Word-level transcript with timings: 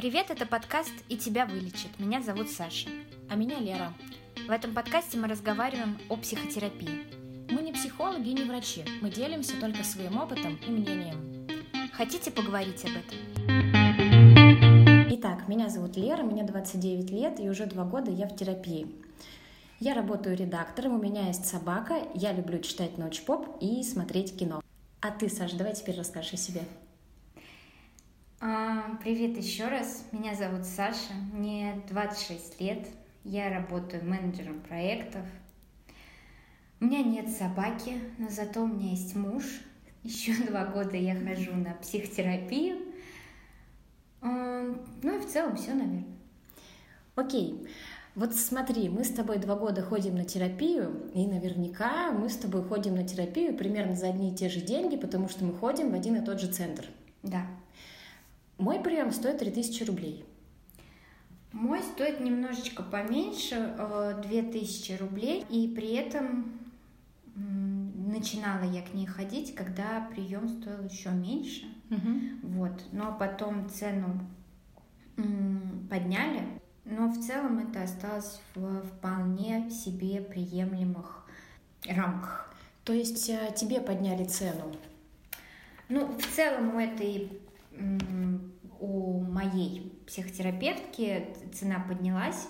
Привет, 0.00 0.30
это 0.30 0.46
подкаст 0.46 0.94
«И 1.10 1.18
тебя 1.18 1.44
вылечит». 1.44 1.98
Меня 1.98 2.22
зовут 2.22 2.48
Саша. 2.48 2.88
А 3.28 3.34
меня 3.34 3.58
Лера. 3.58 3.92
В 4.48 4.50
этом 4.50 4.72
подкасте 4.72 5.18
мы 5.18 5.28
разговариваем 5.28 5.98
о 6.08 6.16
психотерапии. 6.16 7.04
Мы 7.50 7.60
не 7.60 7.74
психологи 7.74 8.30
и 8.30 8.32
не 8.32 8.44
врачи. 8.44 8.82
Мы 9.02 9.10
делимся 9.10 9.60
только 9.60 9.84
своим 9.84 10.16
опытом 10.16 10.58
и 10.66 10.70
мнением. 10.70 11.46
Хотите 11.92 12.30
поговорить 12.30 12.82
об 12.86 12.92
этом? 12.92 13.18
Итак, 15.10 15.46
меня 15.48 15.68
зовут 15.68 15.98
Лера, 15.98 16.22
мне 16.22 16.44
29 16.44 17.10
лет, 17.10 17.38
и 17.38 17.50
уже 17.50 17.66
два 17.66 17.84
года 17.84 18.10
я 18.10 18.26
в 18.26 18.34
терапии. 18.34 18.86
Я 19.80 19.92
работаю 19.92 20.34
редактором, 20.34 20.94
у 20.94 21.02
меня 21.02 21.26
есть 21.26 21.44
собака, 21.44 21.98
я 22.14 22.32
люблю 22.32 22.58
читать 22.60 22.96
ночь-поп 22.96 23.58
и 23.60 23.82
смотреть 23.82 24.34
кино. 24.34 24.62
А 25.02 25.10
ты, 25.10 25.28
Саша, 25.28 25.58
давай 25.58 25.74
теперь 25.74 25.98
расскажи 25.98 26.30
о 26.32 26.38
себе. 26.38 26.62
А, 28.42 28.96
привет 29.02 29.36
еще 29.36 29.68
раз, 29.68 30.06
меня 30.12 30.34
зовут 30.34 30.64
Саша, 30.64 31.12
мне 31.30 31.82
26 31.90 32.58
лет, 32.58 32.88
я 33.22 33.50
работаю 33.50 34.02
менеджером 34.02 34.60
проектов. 34.62 35.20
У 36.80 36.86
меня 36.86 37.02
нет 37.02 37.28
собаки, 37.28 38.00
но 38.16 38.30
зато 38.30 38.62
у 38.62 38.66
меня 38.66 38.92
есть 38.92 39.14
муж. 39.14 39.44
Еще 40.02 40.32
два 40.44 40.64
года 40.64 40.96
я 40.96 41.14
хожу 41.14 41.52
на 41.52 41.74
психотерапию. 41.74 42.78
А, 44.22 44.74
ну 45.02 45.18
и 45.18 45.20
в 45.20 45.26
целом 45.26 45.56
все, 45.56 45.74
наверное. 45.74 46.06
Окей. 47.16 47.68
Вот 48.14 48.34
смотри, 48.34 48.88
мы 48.88 49.04
с 49.04 49.10
тобой 49.10 49.36
два 49.36 49.54
года 49.54 49.82
ходим 49.82 50.14
на 50.14 50.24
терапию, 50.24 51.10
и 51.12 51.26
наверняка 51.26 52.10
мы 52.10 52.30
с 52.30 52.36
тобой 52.36 52.64
ходим 52.64 52.94
на 52.94 53.06
терапию 53.06 53.54
примерно 53.54 53.94
за 53.94 54.08
одни 54.08 54.32
и 54.32 54.34
те 54.34 54.48
же 54.48 54.62
деньги, 54.62 54.96
потому 54.96 55.28
что 55.28 55.44
мы 55.44 55.52
ходим 55.52 55.90
в 55.90 55.94
один 55.94 56.16
и 56.16 56.24
тот 56.24 56.40
же 56.40 56.46
центр. 56.50 56.86
Да. 57.22 57.46
Мой 58.60 58.78
прием 58.78 59.10
стоит 59.10 59.38
3000 59.38 59.84
рублей. 59.84 60.24
Мой 61.52 61.82
стоит 61.82 62.20
немножечко 62.20 62.82
поменьше, 62.82 63.74
2000 64.22 64.92
э, 64.92 64.96
рублей, 64.98 65.46
и 65.48 65.66
при 65.74 65.94
этом 65.94 66.60
начинала 67.34 68.62
я 68.62 68.82
к 68.82 68.92
ней 68.92 69.06
ходить, 69.06 69.54
когда 69.54 70.06
прием 70.14 70.46
стоил 70.48 70.84
еще 70.84 71.10
меньше. 71.10 71.64
Угу. 71.90 72.54
Вот. 72.54 72.84
Но 72.92 73.16
потом 73.18 73.70
цену 73.70 74.20
подняли, 75.88 76.42
но 76.84 77.08
в 77.08 77.18
целом 77.18 77.58
это 77.58 77.82
осталось 77.82 78.40
в 78.54 78.82
вполне 78.82 79.70
себе 79.70 80.20
приемлемых 80.20 81.26
рамках. 81.88 82.54
То 82.84 82.92
есть 82.92 83.28
э, 83.30 83.54
тебе 83.56 83.80
подняли 83.80 84.24
цену? 84.24 84.72
Ну, 85.88 86.16
в 86.16 86.26
целом 86.26 86.74
у 86.74 86.78
этой 86.78 87.40
у 88.80 89.20
моей 89.20 89.92
психотерапевтки 90.06 91.28
цена 91.52 91.84
поднялась, 91.86 92.48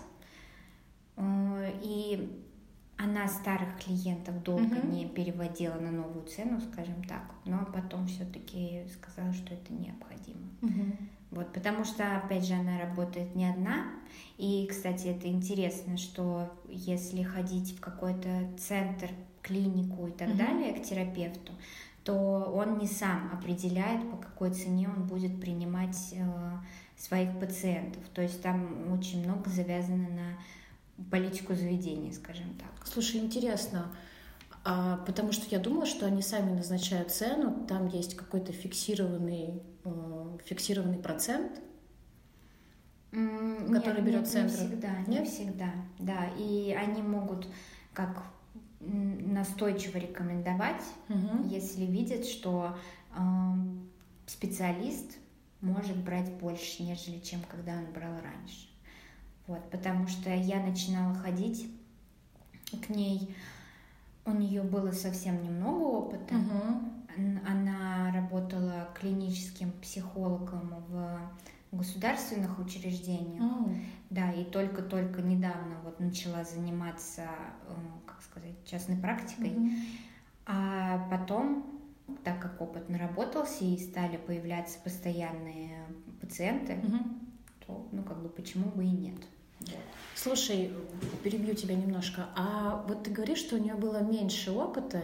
э, 1.16 1.72
и 1.82 2.46
она 2.96 3.28
старых 3.28 3.78
клиентов 3.82 4.42
долго 4.42 4.76
mm-hmm. 4.76 4.92
не 4.92 5.06
переводила 5.06 5.74
на 5.74 5.90
новую 5.90 6.26
цену, 6.26 6.60
скажем 6.60 7.02
так, 7.04 7.22
но 7.44 7.66
потом 7.72 8.06
все-таки 8.06 8.82
сказала, 8.92 9.32
что 9.32 9.54
это 9.54 9.72
необходимо. 9.72 10.48
Mm-hmm. 10.60 10.96
Вот, 11.30 11.52
потому 11.52 11.84
что, 11.84 12.18
опять 12.18 12.44
же, 12.44 12.54
она 12.54 12.78
работает 12.78 13.34
не 13.34 13.48
одна. 13.48 13.86
И, 14.36 14.66
кстати, 14.68 15.06
это 15.06 15.28
интересно, 15.28 15.96
что 15.96 16.52
если 16.68 17.22
ходить 17.22 17.76
в 17.76 17.80
какой-то 17.80 18.48
центр, 18.58 19.10
клинику 19.42 20.06
и 20.06 20.10
так 20.10 20.28
mm-hmm. 20.28 20.36
далее 20.36 20.72
к 20.74 20.82
терапевту, 20.82 21.52
то 22.10 22.52
он 22.52 22.78
не 22.78 22.88
сам 22.88 23.30
определяет, 23.32 24.10
по 24.10 24.16
какой 24.16 24.50
цене 24.50 24.88
он 24.88 25.06
будет 25.06 25.40
принимать 25.40 25.96
э, 26.12 26.24
своих 26.96 27.38
пациентов. 27.38 28.02
То 28.12 28.20
есть 28.20 28.42
там 28.42 28.92
очень 28.92 29.22
много 29.22 29.48
завязано 29.48 30.08
на 30.08 31.04
политику 31.08 31.54
заведения, 31.54 32.12
скажем 32.12 32.52
так. 32.58 32.84
Слушай, 32.84 33.20
интересно, 33.20 33.94
а, 34.64 34.96
потому 35.06 35.30
что 35.30 35.46
я 35.50 35.60
думала, 35.60 35.86
что 35.86 36.04
они 36.04 36.20
сами 36.20 36.50
назначают 36.50 37.12
цену, 37.12 37.64
там 37.68 37.86
есть 37.86 38.16
какой-то 38.16 38.50
фиксированный, 38.50 39.62
э, 39.84 40.38
фиксированный 40.44 40.98
процент, 40.98 41.60
mm, 43.12 43.72
который 43.72 44.02
нет, 44.02 44.04
берет 44.04 44.20
нет, 44.22 44.28
центр. 44.28 44.62
Не 44.62 44.66
всегда, 44.66 44.98
нет? 45.06 45.08
не 45.08 45.24
всегда, 45.26 45.72
да. 46.00 46.28
И 46.36 46.72
они 46.72 47.02
могут 47.02 47.46
как 47.94 48.24
настойчиво 48.80 49.98
рекомендовать, 49.98 50.82
угу. 51.08 51.46
если 51.48 51.84
видят, 51.84 52.24
что 52.24 52.76
э, 53.14 53.20
специалист 54.26 55.18
может 55.60 55.96
брать 55.98 56.32
больше, 56.34 56.82
нежели 56.82 57.18
чем 57.20 57.40
когда 57.42 57.72
он 57.72 57.92
брал 57.92 58.14
раньше. 58.22 58.68
Вот, 59.46 59.70
потому 59.70 60.06
что 60.06 60.30
я 60.30 60.62
начинала 60.62 61.14
ходить 61.14 61.70
к 62.86 62.88
ней, 62.88 63.34
у 64.24 64.32
нее 64.32 64.62
было 64.62 64.92
совсем 64.92 65.42
немного 65.42 65.82
опыта. 65.82 66.34
Угу. 66.36 67.40
Она 67.46 68.12
работала 68.14 68.88
клиническим 68.98 69.72
психологом 69.72 70.84
в 70.88 71.18
государственных 71.72 72.58
учреждениях. 72.58 73.42
Mm. 73.42 73.84
Да, 74.10 74.32
и 74.32 74.44
только-только 74.44 75.22
недавно 75.22 75.76
вот 75.84 76.00
начала 76.00 76.44
заниматься, 76.44 77.22
э, 77.68 77.72
как 78.06 78.22
сказать, 78.22 78.54
частной 78.64 78.96
практикой. 78.96 79.50
Mm-hmm. 79.50 79.72
А 80.46 81.08
потом, 81.10 81.80
так 82.24 82.40
как 82.40 82.60
опыт 82.60 82.88
наработался 82.88 83.64
и 83.64 83.78
стали 83.78 84.16
появляться 84.16 84.80
постоянные 84.82 85.86
пациенты, 86.20 86.72
mm-hmm. 86.72 87.66
то, 87.66 87.88
ну, 87.92 88.02
как 88.02 88.20
бы, 88.20 88.28
почему 88.28 88.70
бы 88.70 88.84
и 88.84 88.90
нет. 88.90 89.20
Слушай, 90.16 90.72
перебью 91.22 91.54
тебя 91.54 91.74
немножко. 91.74 92.26
А 92.36 92.84
вот 92.88 93.04
ты 93.04 93.10
говоришь, 93.10 93.38
что 93.38 93.56
у 93.56 93.58
нее 93.58 93.74
было 93.74 94.02
меньше 94.02 94.50
опыта, 94.50 95.00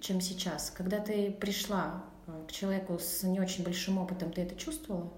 чем 0.00 0.20
сейчас. 0.20 0.70
Когда 0.70 0.98
ты 0.98 1.30
пришла 1.30 2.04
э, 2.26 2.44
к 2.48 2.52
человеку 2.52 2.98
с 2.98 3.22
не 3.22 3.40
очень 3.40 3.64
большим 3.64 3.98
опытом, 3.98 4.32
ты 4.32 4.42
это 4.42 4.56
чувствовала? 4.56 5.12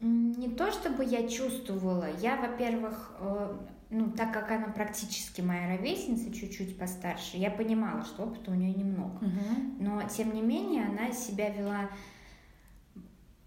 Не 0.00 0.48
то 0.48 0.70
чтобы 0.70 1.04
я 1.04 1.28
чувствовала, 1.28 2.08
я, 2.20 2.36
во-первых, 2.36 3.12
э, 3.18 3.58
ну, 3.90 4.10
так 4.12 4.32
как 4.32 4.50
она 4.52 4.68
практически 4.68 5.40
моя 5.40 5.76
ровесница, 5.76 6.32
чуть-чуть 6.32 6.78
постарше, 6.78 7.36
я 7.36 7.50
понимала, 7.50 8.04
что 8.04 8.24
опыта 8.24 8.50
у 8.50 8.54
нее 8.54 8.74
немного. 8.74 9.16
Угу. 9.16 9.80
Но, 9.80 10.02
тем 10.08 10.34
не 10.34 10.42
менее, 10.42 10.86
она 10.86 11.10
себя 11.12 11.48
вела 11.48 11.90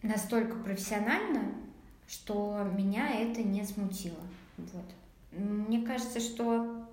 настолько 0.01 0.57
профессионально, 0.57 1.53
что 2.07 2.67
меня 2.75 3.09
это 3.09 3.43
не 3.43 3.63
смутило. 3.63 4.19
Вот. 4.57 4.85
Мне 5.31 5.85
кажется, 5.85 6.19
что 6.19 6.85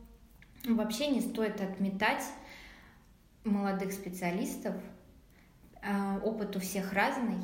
вообще 0.65 1.09
не 1.09 1.21
стоит 1.21 1.61
отметать 1.61 2.23
молодых 3.45 3.93
специалистов. 3.93 4.75
Э, 5.83 6.21
опыт 6.23 6.55
у 6.55 6.61
всех 6.61 6.93
разный. 6.93 7.43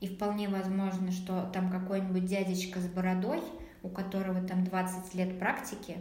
И 0.00 0.06
вполне 0.06 0.48
возможно, 0.48 1.10
что 1.10 1.50
там 1.52 1.70
какой-нибудь 1.70 2.24
дядечка 2.24 2.80
с 2.80 2.86
бородой, 2.86 3.42
у 3.82 3.88
которого 3.88 4.40
там 4.46 4.64
20 4.64 5.14
лет 5.14 5.38
практики, 5.38 5.96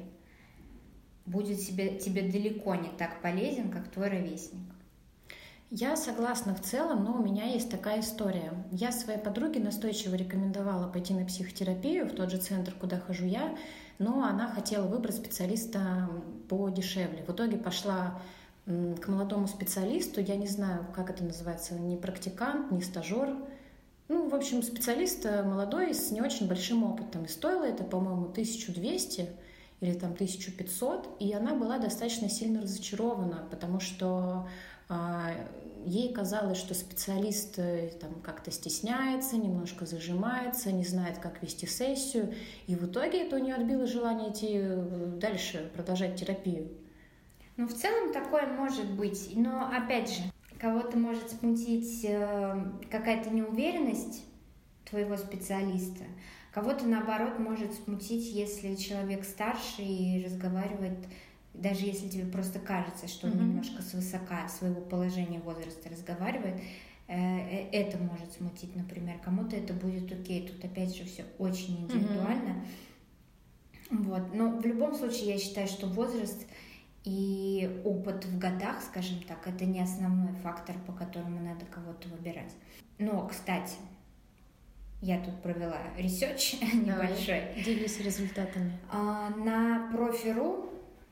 будет 1.25 1.59
себе, 1.59 1.97
тебе 1.97 2.21
далеко 2.23 2.75
не 2.75 2.89
так 2.89 3.21
полезен, 3.21 3.69
как 3.69 3.89
твой 3.89 4.09
ровесник. 4.09 4.61
Я 5.69 5.97
согласна 5.97 6.55
в 6.55 6.61
целом, 6.61 7.03
но 7.03 7.13
у 7.13 7.21
меня 7.21 7.43
есть 7.43 7.69
такая 7.69 7.99
история. 7.99 8.53
Я 8.71 8.93
своей 8.93 9.19
подруге 9.19 9.59
настойчиво 9.59 10.15
рекомендовала 10.15 10.87
пойти 10.87 11.13
на 11.13 11.25
психотерапию 11.25 12.07
в 12.07 12.15
тот 12.15 12.31
же 12.31 12.37
центр, 12.37 12.73
куда 12.73 12.99
хожу 12.99 13.25
я, 13.25 13.53
но 13.99 14.23
она 14.23 14.47
хотела 14.47 14.87
выбрать 14.87 15.17
специалиста 15.17 16.09
подешевле. 16.47 17.25
В 17.27 17.31
итоге 17.31 17.57
пошла 17.57 18.21
к 18.65 19.07
молодому 19.09 19.47
специалисту, 19.47 20.21
я 20.21 20.37
не 20.37 20.47
знаю, 20.47 20.85
как 20.95 21.09
это 21.09 21.25
называется, 21.25 21.75
не 21.75 21.97
практикант, 21.97 22.71
не 22.71 22.81
стажер, 22.81 23.35
ну, 24.07 24.29
в 24.29 24.35
общем, 24.35 24.63
специалист 24.63 25.25
э, 25.25 25.43
молодой 25.43 25.93
с 25.93 26.11
не 26.11 26.21
очень 26.21 26.47
большим 26.47 26.83
опытом. 26.83 27.25
И 27.25 27.27
стоило 27.27 27.63
это, 27.63 27.83
по-моему, 27.83 28.29
1200 28.29 29.29
или 29.81 29.93
там 29.93 30.13
1500, 30.13 31.17
и 31.19 31.33
она 31.33 31.53
была 31.53 31.77
достаточно 31.77 32.29
сильно 32.29 32.61
разочарована, 32.61 33.47
потому 33.51 33.79
что 33.79 34.47
а, 34.89 35.31
ей 35.85 36.11
казалось, 36.13 36.57
что 36.57 36.73
специалист 36.73 37.59
э, 37.59 37.91
там 37.99 38.21
как-то 38.21 38.49
стесняется, 38.49 39.37
немножко 39.37 39.85
зажимается, 39.85 40.71
не 40.71 40.83
знает, 40.83 41.19
как 41.19 41.43
вести 41.43 41.67
сессию, 41.67 42.33
и 42.67 42.75
в 42.75 42.85
итоге 42.85 43.23
это 43.25 43.35
у 43.35 43.39
нее 43.39 43.55
отбило 43.55 43.85
желание 43.85 44.31
идти 44.31 44.51
э, 44.53 45.17
дальше, 45.17 45.69
продолжать 45.75 46.15
терапию. 46.19 46.69
Ну, 47.57 47.67
в 47.67 47.73
целом 47.73 48.13
такое 48.13 48.47
может 48.47 48.89
быть, 48.91 49.31
но 49.35 49.69
опять 49.69 50.09
же, 50.09 50.21
Кого-то 50.59 50.97
может 50.97 51.29
смутить 51.29 52.03
э, 52.03 52.65
какая-то 52.89 53.29
неуверенность 53.29 54.23
твоего 54.85 55.15
специалиста. 55.17 56.03
Кого-то, 56.51 56.85
наоборот, 56.85 57.37
может 57.37 57.73
смутить, 57.73 58.33
если 58.33 58.73
человек 58.75 59.23
старше 59.23 59.83
и 59.83 60.25
разговаривает, 60.25 60.97
даже 61.53 61.85
если 61.85 62.07
тебе 62.07 62.25
просто 62.25 62.59
кажется, 62.59 63.07
что 63.07 63.27
он 63.27 63.33
mm-hmm. 63.33 63.43
немножко 63.43 63.81
свысока 63.83 64.47
своего 64.47 64.81
положения 64.81 65.39
возраста 65.39 65.89
разговаривает, 65.89 66.59
э, 67.07 67.69
это 67.71 67.99
может 67.99 68.31
смутить, 68.33 68.75
например, 68.75 69.19
кому-то 69.23 69.55
это 69.55 69.73
будет 69.73 70.11
окей. 70.11 70.47
Тут 70.47 70.65
опять 70.65 70.95
же 70.95 71.03
все 71.03 71.25
очень 71.37 71.81
индивидуально. 71.83 72.49
Mm-hmm. 72.49 74.03
Вот. 74.03 74.33
Но 74.33 74.57
в 74.57 74.65
любом 74.65 74.95
случае 74.95 75.33
я 75.33 75.37
считаю, 75.37 75.67
что 75.67 75.87
возраст 75.87 76.45
и 77.07 77.81
опыт 77.85 78.25
в 78.25 78.37
годах, 78.37 78.81
скажем 78.83 79.21
так, 79.25 79.47
это 79.47 79.63
не 79.63 79.79
основной 79.79 80.33
фактор, 80.43 80.75
по 80.85 80.91
которому 80.91 81.39
надо 81.39 81.65
кого-то 81.65 82.09
выбирать. 82.09 82.51
Но, 82.99 83.25
кстати, 83.25 83.75
я 85.01 85.17
тут 85.23 85.41
провела 85.41 85.77
research 85.97 86.57
небольшой. 86.73 87.63
Делись 87.63 88.01
результатами. 88.01 88.73
А, 88.91 89.29
на 89.29 89.89
профи.ру 89.93 90.69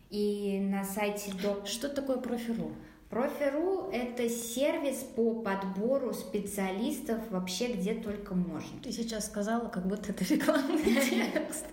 и 0.09 0.59
на 0.59 0.83
сайте 0.83 1.31
Doc. 1.41 1.65
Что 1.65 1.87
такое 1.87 2.17
профи.ру? 2.17 2.73
Профи.ру– 3.09 3.89
это 3.93 4.27
сервис 4.27 4.97
по 5.15 5.35
подбору 5.35 6.13
специалистов 6.13 7.19
вообще 7.29 7.71
где 7.71 7.93
только 7.93 8.35
можно. 8.35 8.81
Ты 8.83 8.91
сейчас 8.91 9.27
сказала, 9.27 9.69
как 9.69 9.87
будто 9.87 10.11
это 10.11 10.25
рекламный 10.25 10.83
текст. 11.33 11.65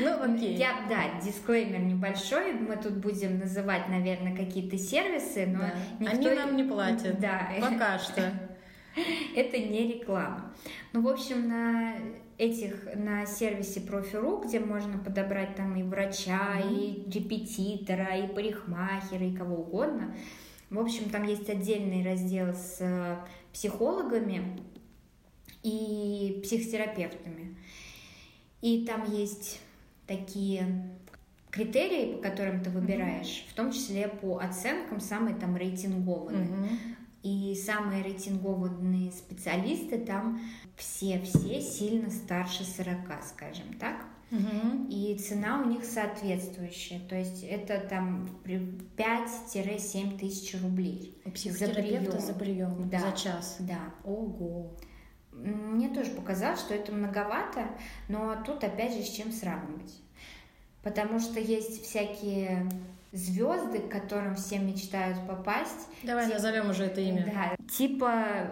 Ну, 0.00 0.22
окей. 0.22 0.56
Я, 0.56 0.86
да, 0.88 1.20
дисклеймер 1.20 1.80
небольшой. 1.80 2.52
Мы 2.54 2.76
тут 2.76 2.94
будем 2.94 3.38
называть, 3.38 3.88
наверное, 3.88 4.36
какие-то 4.36 4.78
сервисы, 4.78 5.46
но 5.46 5.60
да. 5.60 5.74
никто... 5.98 6.28
Они 6.28 6.38
нам 6.38 6.56
не 6.56 6.64
платят. 6.64 7.20
Да. 7.20 7.50
Пока 7.60 7.98
что. 7.98 8.32
Это 9.36 9.58
не 9.58 9.94
реклама. 9.94 10.52
Ну, 10.92 11.02
в 11.02 11.08
общем, 11.08 11.48
на 11.48 11.94
этих 12.38 12.88
на 12.96 13.26
сервисе 13.26 13.80
Профи.ру, 13.80 14.42
где 14.44 14.58
можно 14.58 14.98
подобрать 14.98 15.54
там 15.54 15.76
и 15.76 15.82
врача, 15.82 16.58
mm-hmm. 16.58 17.06
и 17.06 17.10
репетитора, 17.10 18.16
и 18.16 18.26
парикмахера, 18.26 19.24
и 19.24 19.34
кого 19.34 19.56
угодно. 19.56 20.14
В 20.70 20.78
общем, 20.78 21.10
там 21.10 21.24
есть 21.24 21.48
отдельный 21.50 22.02
раздел 22.04 22.52
с 22.52 22.78
э, 22.80 23.16
психологами 23.52 24.58
и 25.62 26.40
психотерапевтами. 26.42 27.56
И 28.62 28.86
там 28.86 29.12
есть 29.12 29.60
такие 30.06 30.88
критерии, 31.50 32.14
по 32.14 32.22
которым 32.22 32.62
ты 32.62 32.70
выбираешь, 32.70 33.26
mm-hmm. 33.26 33.50
в 33.50 33.54
том 33.54 33.72
числе 33.72 34.08
по 34.08 34.38
оценкам 34.38 35.00
самые 35.00 35.36
там 35.36 35.56
рейтингованные. 35.56 36.46
Mm-hmm. 36.46 36.78
И 37.22 37.54
самые 37.54 38.02
рейтингованные 38.02 39.12
специалисты 39.12 39.98
там 39.98 40.40
все-все 40.76 41.60
сильно 41.60 42.10
старше 42.10 42.64
40, 42.64 42.96
скажем 43.24 43.74
так. 43.78 44.06
Угу. 44.32 44.88
И 44.88 45.14
цена 45.18 45.60
у 45.60 45.66
них 45.66 45.84
соответствующая. 45.84 47.00
То 47.00 47.14
есть 47.14 47.44
это 47.44 47.78
там 47.78 48.28
5-7 48.44 50.18
тысяч 50.18 50.60
рублей. 50.60 51.16
У 51.24 51.30
психотерапевта 51.30 52.18
за 52.18 52.32
прием, 52.32 52.70
за, 52.70 52.74
прием, 52.74 52.90
да. 52.90 52.98
за 52.98 53.16
час? 53.16 53.56
Да. 53.60 53.94
Ого. 54.04 54.74
Мне 55.32 55.88
тоже 55.88 56.10
показалось, 56.10 56.60
что 56.60 56.74
это 56.74 56.92
многовато, 56.92 57.66
но 58.08 58.36
тут 58.44 58.62
опять 58.64 58.94
же 58.94 59.02
с 59.02 59.08
чем 59.08 59.32
сравнивать. 59.32 60.00
Потому 60.82 61.18
что 61.18 61.40
есть 61.40 61.82
всякие 61.84 62.68
звезды, 63.12 63.78
к 63.78 63.90
которым 63.90 64.34
все 64.36 64.58
мечтают 64.58 65.26
попасть. 65.26 65.88
Давай 66.02 66.26
типа, 66.26 66.36
назовем 66.36 66.70
уже 66.70 66.84
это 66.84 67.00
имя. 67.00 67.24
Да, 67.26 67.56
типа 67.66 68.50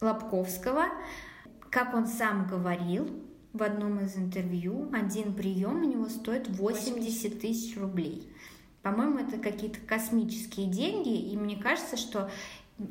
Лобковского. 0.00 0.86
Как 1.70 1.94
он 1.94 2.06
сам 2.06 2.46
говорил 2.46 3.08
в 3.52 3.62
одном 3.62 4.00
из 4.00 4.16
интервью, 4.16 4.90
один 4.92 5.34
прием 5.34 5.82
у 5.82 5.84
него 5.84 6.08
стоит 6.08 6.48
80 6.48 7.40
тысяч 7.40 7.76
рублей. 7.78 8.28
По-моему, 8.82 9.18
это 9.18 9.38
какие-то 9.38 9.78
космические 9.80 10.66
деньги, 10.66 11.14
и 11.14 11.36
мне 11.36 11.56
кажется, 11.56 11.96
что 11.98 12.30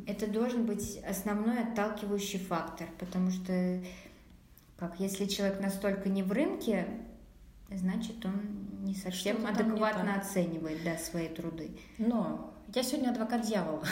это 0.06 0.28
должен 0.28 0.66
быть 0.66 0.98
основной 1.08 1.64
отталкивающий 1.64 2.40
фактор, 2.40 2.88
потому 3.00 3.32
что 3.32 3.82
как 4.78 5.00
если 5.00 5.26
человек 5.26 5.60
настолько 5.60 6.10
не 6.10 6.24
в 6.24 6.32
рынке, 6.32 6.88
значит 7.70 8.26
он 8.26 8.70
не 8.84 8.96
совсем 8.96 9.46
адекватно 9.46 10.16
оценивает 10.16 10.84
да, 10.84 10.98
свои 10.98 11.28
труды. 11.28 11.72
Но 11.98 12.49
я 12.76 12.84
сегодня 12.84 13.10
адвокат 13.10 13.42
дьявола. 13.42 13.84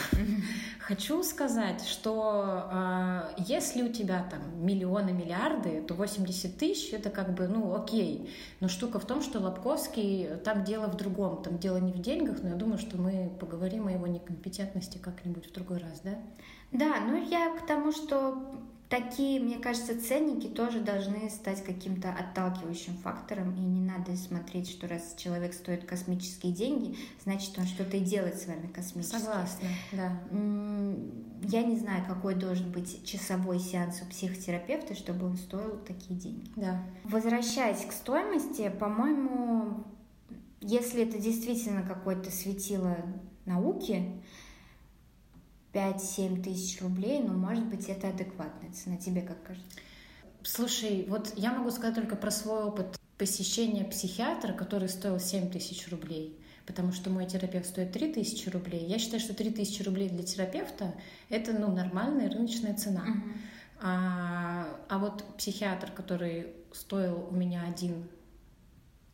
Хочу 0.80 1.22
сказать, 1.22 1.84
что 1.84 2.68
э, 2.70 3.30
если 3.38 3.82
у 3.82 3.92
тебя 3.92 4.26
там 4.30 4.64
миллионы, 4.64 5.12
миллиарды, 5.12 5.82
то 5.82 5.94
80 5.94 6.56
тысяч 6.56 6.92
это 6.92 7.10
как 7.10 7.34
бы, 7.34 7.48
ну, 7.48 7.74
окей. 7.74 8.30
Но 8.60 8.68
штука 8.68 8.98
в 8.98 9.04
том, 9.04 9.22
что 9.22 9.40
Лобковский, 9.40 10.28
там 10.44 10.64
дело 10.64 10.86
в 10.86 10.96
другом. 10.96 11.42
Там 11.42 11.58
дело 11.58 11.78
не 11.78 11.92
в 11.92 12.00
деньгах, 12.00 12.38
но 12.42 12.50
я 12.50 12.54
думаю, 12.54 12.78
что 12.78 12.96
мы 12.96 13.30
поговорим 13.40 13.88
о 13.88 13.92
его 13.92 14.06
некомпетентности 14.06 14.98
как-нибудь 14.98 15.50
в 15.50 15.52
другой 15.52 15.78
раз, 15.78 16.00
да? 16.04 16.18
Да, 16.70 17.00
ну 17.06 17.16
я 17.28 17.56
к 17.56 17.66
тому, 17.66 17.92
что 17.92 18.38
такие, 18.88 19.40
мне 19.40 19.58
кажется, 19.58 20.00
ценники 20.00 20.46
тоже 20.46 20.80
должны 20.80 21.28
стать 21.30 21.62
каким-то 21.62 22.10
отталкивающим 22.10 22.96
фактором, 22.98 23.54
и 23.54 23.60
не 23.60 23.80
надо 23.80 24.16
смотреть, 24.16 24.70
что 24.70 24.88
раз 24.88 25.14
человек 25.16 25.52
стоит 25.52 25.84
космические 25.84 26.52
деньги, 26.52 26.96
значит, 27.22 27.58
он 27.58 27.66
что-то 27.66 27.96
и 27.96 28.00
делает 28.00 28.38
с 28.38 28.46
вами 28.46 28.66
космическое. 28.66 29.18
Согласна, 29.18 29.68
да. 29.92 30.12
Я 31.42 31.62
не 31.62 31.76
знаю, 31.78 32.04
какой 32.06 32.34
должен 32.34 32.72
быть 32.72 33.04
часовой 33.04 33.60
сеанс 33.60 34.02
у 34.02 34.06
психотерапевта, 34.06 34.94
чтобы 34.94 35.26
он 35.26 35.36
стоил 35.36 35.78
такие 35.86 36.18
деньги. 36.18 36.50
Да. 36.56 36.82
Возвращаясь 37.04 37.84
к 37.84 37.92
стоимости, 37.92 38.68
по-моему, 38.70 39.84
если 40.60 41.02
это 41.02 41.18
действительно 41.18 41.82
какое-то 41.82 42.30
светило 42.30 42.96
науки, 43.44 44.20
5-7 45.78 46.42
тысяч 46.42 46.80
рублей, 46.82 47.22
ну, 47.22 47.34
может 47.34 47.64
быть, 47.64 47.88
это 47.88 48.08
адекватная 48.08 48.72
цена. 48.72 48.96
Тебе 48.96 49.22
как 49.22 49.42
кажется? 49.44 49.68
Слушай, 50.42 51.06
вот 51.08 51.32
я 51.36 51.52
могу 51.52 51.70
сказать 51.70 51.94
только 51.94 52.16
про 52.16 52.30
свой 52.30 52.64
опыт 52.64 52.98
посещения 53.16 53.84
психиатра, 53.84 54.52
который 54.52 54.88
стоил 54.88 55.20
7 55.20 55.50
тысяч 55.50 55.88
рублей, 55.88 56.38
потому 56.66 56.92
что 56.92 57.10
мой 57.10 57.26
терапевт 57.26 57.66
стоит 57.66 57.92
3 57.92 58.14
тысячи 58.14 58.48
рублей. 58.48 58.86
Я 58.86 58.98
считаю, 58.98 59.20
что 59.20 59.34
3 59.34 59.50
тысячи 59.50 59.82
рублей 59.82 60.08
для 60.08 60.22
терапевта— 60.24 60.94
это 61.28 61.52
ну, 61.52 61.72
нормальная 61.72 62.30
рыночная 62.30 62.74
цена. 62.74 63.04
Uh-huh. 63.06 63.32
А, 63.80 64.80
а 64.88 64.98
вот 64.98 65.24
психиатр, 65.36 65.90
который 65.92 66.48
стоил 66.72 67.28
у 67.30 67.34
меня 67.34 67.62
один 67.68 68.08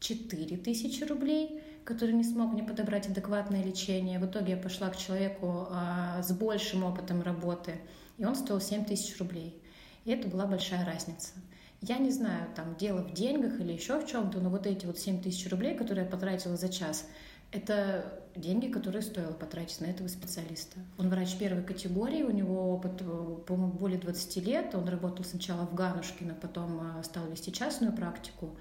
4 0.05 0.59
тысячи 0.59 1.03
рублей, 1.05 1.63
который 1.85 2.15
не 2.15 2.25
смог 2.25 2.53
мне 2.53 2.63
подобрать 2.63 3.09
адекватное 3.09 3.65
лечение. 3.65 4.19
В 4.19 4.27
итоге 4.27 4.53
я 4.53 4.59
пошла 4.59 4.91
к 4.91 4.97
человеку 4.97 5.67
а, 5.71 6.23
с 6.23 6.31
большим 6.33 6.85
опытом 6.85 7.23
работы, 7.23 7.81
и 8.19 8.25
он 8.25 8.35
стоил 8.35 8.61
7 8.61 8.85
тысяч 8.85 9.19
рублей. 9.19 9.61
И 10.05 10.11
это 10.11 10.29
была 10.29 10.45
большая 10.47 10.85
разница. 10.85 11.33
Я 11.81 11.97
не 11.99 12.11
знаю, 12.11 12.49
там 12.55 12.77
дело 12.77 13.03
в 13.03 13.15
деньгах 13.15 13.59
или 13.61 13.73
еще 13.73 13.99
в 13.99 14.07
чем-то, 14.07 14.41
но 14.41 14.51
вот 14.51 14.67
эти 14.67 14.85
вот 14.85 14.99
7 14.99 15.23
тысяч 15.23 15.51
рублей, 15.51 15.75
которые 15.75 16.05
я 16.05 16.11
потратила 16.11 16.57
за 16.57 16.69
час, 16.69 17.07
это 17.51 18.23
деньги, 18.37 18.69
которые 18.69 19.01
стоило 19.01 19.33
потратить 19.33 19.81
на 19.81 19.87
этого 19.87 20.09
специалиста. 20.09 20.81
Он 20.99 21.09
врач 21.09 21.37
первой 21.37 21.63
категории, 21.63 22.23
у 22.23 22.31
него 22.31 22.75
опыт, 22.75 22.99
по-моему, 23.47 23.73
более 23.73 23.99
20 23.99 24.37
лет. 24.45 24.75
Он 24.75 24.87
работал 24.87 25.25
сначала 25.25 25.67
в 25.67 25.75
Ганушкино, 25.75 26.35
потом 26.35 26.81
а, 26.81 27.03
стал 27.05 27.27
вести 27.29 27.53
частную 27.53 27.93
практику. 27.95 28.57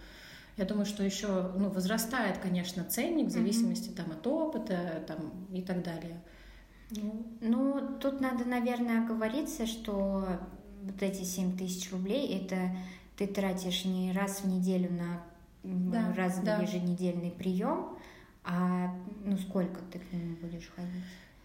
Я 0.58 0.66
думаю, 0.66 0.86
что 0.86 1.04
еще 1.04 1.52
ну, 1.58 1.70
возрастает, 1.70 2.38
конечно, 2.38 2.84
ценник 2.84 3.28
в 3.28 3.32
зависимости 3.32 3.90
mm-hmm. 3.90 3.96
там, 3.96 4.12
от 4.12 4.28
опыта 4.28 5.04
там, 5.08 5.48
и 5.52 5.62
так 5.62 5.84
далее. 5.84 6.22
Ну, 6.92 7.26
ну, 7.42 7.98
тут 8.00 8.22
надо, 8.22 8.46
наверное, 8.46 9.04
оговориться, 9.04 9.66
что 9.66 10.28
вот 10.84 11.02
эти 11.02 11.24
7 11.24 11.58
тысяч 11.58 11.92
рублей 11.92 12.38
это 12.38 12.76
ты 13.18 13.28
тратишь 13.28 13.86
не 13.86 14.12
раз 14.12 14.42
в 14.42 14.48
неделю 14.48 14.92
на 14.92 15.24
да, 15.64 16.14
разовый 16.16 16.46
да. 16.46 16.62
еженедельный 16.62 17.32
прием, 17.32 17.98
а 18.44 18.94
ну 19.24 19.38
сколько 19.38 19.80
ты 19.92 20.00
к 20.00 20.12
нему 20.12 20.36
будешь 20.42 20.70
ходить? 20.76 21.04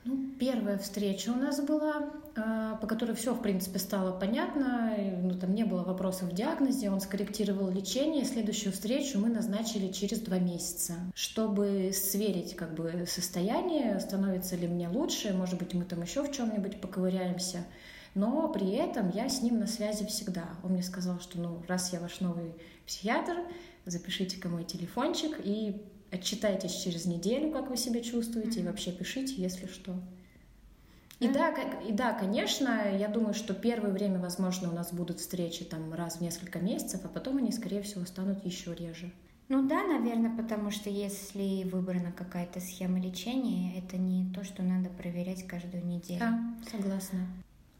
Ну, 0.08 0.24
первая 0.38 0.78
встреча 0.78 1.28
у 1.28 1.34
нас 1.34 1.60
была, 1.60 2.08
а, 2.34 2.76
по 2.76 2.86
которой 2.86 3.14
все, 3.14 3.34
в 3.34 3.42
принципе, 3.42 3.78
стало 3.78 4.18
понятно. 4.18 4.94
Ну, 5.20 5.34
там 5.34 5.54
не 5.54 5.64
было 5.64 5.84
вопросов 5.84 6.30
в 6.30 6.34
диагнозе, 6.34 6.90
он 6.90 7.02
скорректировал 7.02 7.68
лечение. 7.68 8.24
Следующую 8.24 8.72
встречу 8.72 9.18
мы 9.18 9.28
назначили 9.28 9.92
через 9.92 10.20
два 10.20 10.38
месяца, 10.38 10.94
чтобы 11.14 11.90
сверить 11.92 12.56
как 12.56 12.72
бы 12.72 13.04
состояние, 13.06 14.00
становится 14.00 14.56
ли 14.56 14.66
мне 14.66 14.88
лучше, 14.88 15.34
может 15.34 15.58
быть, 15.58 15.74
мы 15.74 15.84
там 15.84 16.00
еще 16.00 16.22
в 16.22 16.32
чем-нибудь 16.32 16.80
поковыряемся. 16.80 17.58
Но 18.14 18.48
при 18.48 18.70
этом 18.70 19.10
я 19.10 19.28
с 19.28 19.42
ним 19.42 19.60
на 19.60 19.66
связи 19.66 20.06
всегда. 20.06 20.48
Он 20.62 20.72
мне 20.72 20.82
сказал, 20.82 21.20
что 21.20 21.38
ну, 21.38 21.62
раз 21.68 21.92
я 21.92 22.00
ваш 22.00 22.20
новый 22.20 22.54
психиатр, 22.86 23.36
запишите-ка 23.84 24.48
мой 24.48 24.64
телефончик 24.64 25.38
и 25.44 25.82
отчитайтесь 26.10 26.74
через 26.74 27.04
неделю, 27.04 27.50
как 27.50 27.70
вы 27.70 27.76
себя 27.76 28.00
чувствуете, 28.00 28.60
mm-hmm. 28.60 28.62
и 28.62 28.66
вообще 28.66 28.92
пишите, 28.92 29.34
если 29.36 29.66
что. 29.66 29.94
И 31.20 31.26
да, 31.28 31.50
как, 31.50 31.84
и 31.84 31.92
да, 31.92 32.12
конечно, 32.12 32.96
я 32.96 33.08
думаю, 33.08 33.34
что 33.34 33.52
первое 33.52 33.90
время, 33.90 34.20
возможно, 34.20 34.70
у 34.70 34.74
нас 34.74 34.92
будут 34.92 35.18
встречи 35.18 35.64
там 35.64 35.92
раз 35.92 36.18
в 36.18 36.20
несколько 36.20 36.60
месяцев, 36.60 37.00
а 37.04 37.08
потом 37.08 37.38
они, 37.38 37.50
скорее 37.50 37.82
всего, 37.82 38.04
станут 38.04 38.44
еще 38.44 38.72
реже. 38.72 39.10
Ну 39.48 39.66
да, 39.66 39.82
наверное, 39.82 40.36
потому 40.36 40.70
что 40.70 40.90
если 40.90 41.64
выбрана 41.64 42.12
какая-то 42.12 42.60
схема 42.60 43.00
лечения, 43.00 43.78
это 43.78 43.96
не 43.96 44.32
то, 44.32 44.44
что 44.44 44.62
надо 44.62 44.90
проверять 44.90 45.44
каждую 45.46 45.84
неделю. 45.84 46.20
Да, 46.20 46.38
согласна. 46.70 47.20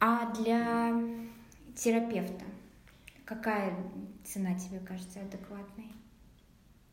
А 0.00 0.32
для 0.34 1.00
терапевта 1.76 2.44
какая 3.24 3.76
цена 4.24 4.58
тебе 4.58 4.80
кажется 4.80 5.20
адекватной? 5.20 5.92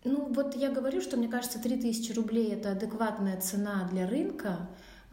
Ну, 0.06 0.32
вот 0.32 0.56
я 0.56 0.70
говорю, 0.70 1.02
что 1.02 1.18
мне 1.18 1.28
кажется, 1.28 1.60
3000 1.60 2.12
рублей— 2.12 2.52
это 2.54 2.72
адекватная 2.72 3.42
цена 3.42 3.90
для 3.92 4.08
рынка. 4.08 4.70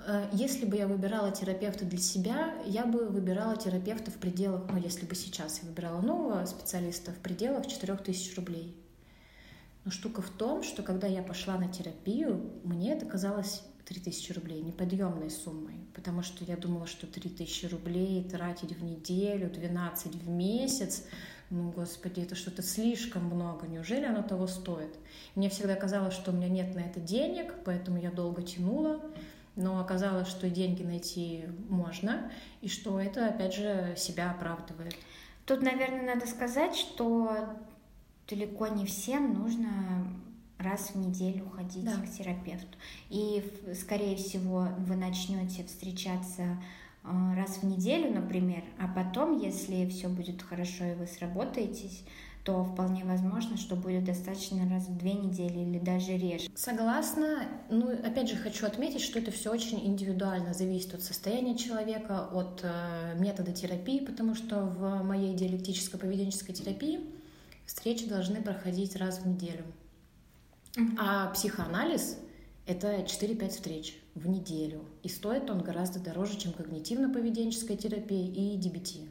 Э, 0.06 0.28
если 0.32 0.66
бы 0.66 0.76
я 0.76 0.87
выбирала 0.87 1.30
терапевта 1.30 1.87
для 1.87 1.99
себя, 1.99 2.54
я 2.66 2.84
бы 2.84 3.06
выбирала 3.06 3.56
терапевта 3.56 4.11
в 4.11 4.18
пределах, 4.18 4.64
ну, 4.70 4.76
если 4.76 5.06
бы 5.06 5.14
сейчас 5.14 5.61
я 5.62 5.68
выбирала 5.70 6.02
нового 6.02 6.44
специалиста, 6.44 7.11
в 7.12 7.16
пределах 7.16 7.66
4000 7.66 8.34
рублей. 8.37 8.76
Но 9.87 9.90
штука 9.90 10.20
в 10.20 10.28
том, 10.28 10.62
что 10.62 10.82
когда 10.82 11.06
я 11.06 11.22
пошла 11.22 11.56
на 11.56 11.68
терапию, 11.68 12.52
мне 12.62 12.92
это 12.92 13.06
казалось 13.06 13.62
3000 13.87 14.32
рублей 14.32 14.61
неподъемной 14.61 15.30
суммой, 15.30 15.76
потому 15.94 16.22
что 16.22 16.44
я 16.44 16.58
думала, 16.58 16.87
что 16.87 17.06
3000 17.06 17.66
рублей 17.66 18.28
тратить 18.28 18.76
в 18.76 18.84
неделю, 18.84 19.50
12 19.50 20.14
в 20.16 20.28
месяц, 20.28 21.04
ну, 21.52 21.71
господи, 21.71 22.21
это 22.21 22.35
что-то 22.35 22.62
слишком 22.62 23.26
много, 23.26 23.66
неужели 23.66 24.06
оно 24.06 24.23
того 24.23 24.47
стоит? 24.47 24.97
Мне 25.35 25.50
всегда 25.50 25.75
казалось, 25.75 26.14
что 26.14 26.30
у 26.30 26.35
меня 26.35 26.49
нет 26.49 26.75
на 26.75 26.80
это 26.80 26.99
денег, 26.99 27.54
поэтому 27.66 27.99
я 27.99 28.11
долго 28.11 28.42
тянула, 28.42 29.02
но 29.54 29.78
оказалось, 29.78 30.28
что 30.28 30.49
деньги 30.49 30.82
найти 30.82 31.44
можно, 31.68 32.32
и 32.62 32.68
что 32.68 32.99
это, 32.99 33.26
опять 33.26 33.54
же, 33.54 33.94
себя 33.99 34.30
оправдывает. 34.30 34.97
Тут, 35.44 35.61
наверное, 35.61 36.14
надо 36.14 36.26
сказать, 36.26 36.75
что 36.75 37.54
далеко 38.26 38.68
не 38.68 38.87
всем 38.87 39.35
нужно 39.35 40.06
раз 40.56 40.92
в 40.94 40.97
неделю 40.97 41.50
ходить 41.50 41.85
да. 41.85 41.97
к 41.97 42.11
терапевту. 42.11 42.78
И, 43.11 43.44
скорее 43.78 44.16
всего, 44.16 44.68
вы 44.78 44.97
начнете 44.97 45.64
встречаться 45.64 46.56
раз 47.04 47.59
в 47.59 47.64
неделю, 47.64 48.12
например, 48.12 48.62
а 48.78 48.88
потом, 48.88 49.38
если 49.38 49.88
все 49.88 50.09
будет 50.09 50.42
хорошо 50.42 50.85
и 50.85 50.94
вы 50.94 51.06
сработаетесь, 51.06 52.04
то 52.44 52.64
вполне 52.64 53.04
возможно, 53.04 53.56
что 53.56 53.76
будет 53.76 54.04
достаточно 54.04 54.68
раз 54.68 54.88
в 54.88 54.97
две 54.97 55.12
недели 55.12 55.61
или 55.61 55.78
даже 55.78 56.16
реже. 56.16 56.49
Согласна. 56.56 57.44
Ну, 57.71 57.90
опять 57.90 58.28
же, 58.28 58.37
хочу 58.37 58.66
отметить, 58.66 59.00
что 59.00 59.21
это 59.21 59.30
все 59.30 59.52
очень 59.52 59.87
индивидуально, 59.87 60.52
зависит 60.52 60.94
от 60.94 61.02
состояния 61.02 61.56
человека, 61.56 62.28
от 62.32 62.61
э, 62.64 63.16
метода 63.18 63.52
терапии, 63.52 64.00
потому 64.00 64.35
что 64.35 64.62
в 64.62 65.04
моей 65.04 65.35
диалектической 65.35 66.00
поведенческой 66.00 66.54
терапии 66.54 67.00
встречи 67.64 68.09
должны 68.09 68.42
проходить 68.42 68.97
раз 68.97 69.21
в 69.21 69.26
неделю. 69.26 69.64
Mm-hmm. 70.75 70.97
А 70.99 71.30
психоанализ— 71.30 72.18
это 72.66 73.00
4-5 73.00 73.49
встреч 73.49 73.99
в 74.14 74.28
неделю. 74.28 74.85
И 75.02 75.09
стоит 75.09 75.50
он 75.50 75.61
гораздо 75.62 76.00
дороже, 76.00 76.38
чем 76.38 76.52
когнитивно-поведенческая 76.52 77.76
терапия 77.76 78.26
и 78.26 78.59
DBT. 78.59 79.09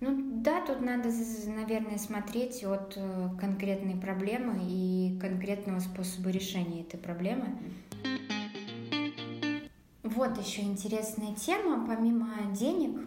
Ну 0.00 0.42
да, 0.42 0.66
тут 0.66 0.80
надо, 0.80 1.10
наверное, 1.46 1.96
смотреть 1.96 2.64
от 2.64 2.94
э, 2.96 3.28
конкретной 3.38 3.94
проблемы 3.94 4.58
и 4.68 5.16
конкретного 5.20 5.78
способа 5.78 6.30
решения 6.30 6.82
этой 6.82 6.98
проблемы. 6.98 7.56
Вот 10.02 10.36
еще 10.44 10.62
интересная 10.62 11.34
тема, 11.36 11.86
помимо 11.86 12.52
денег, 12.52 13.00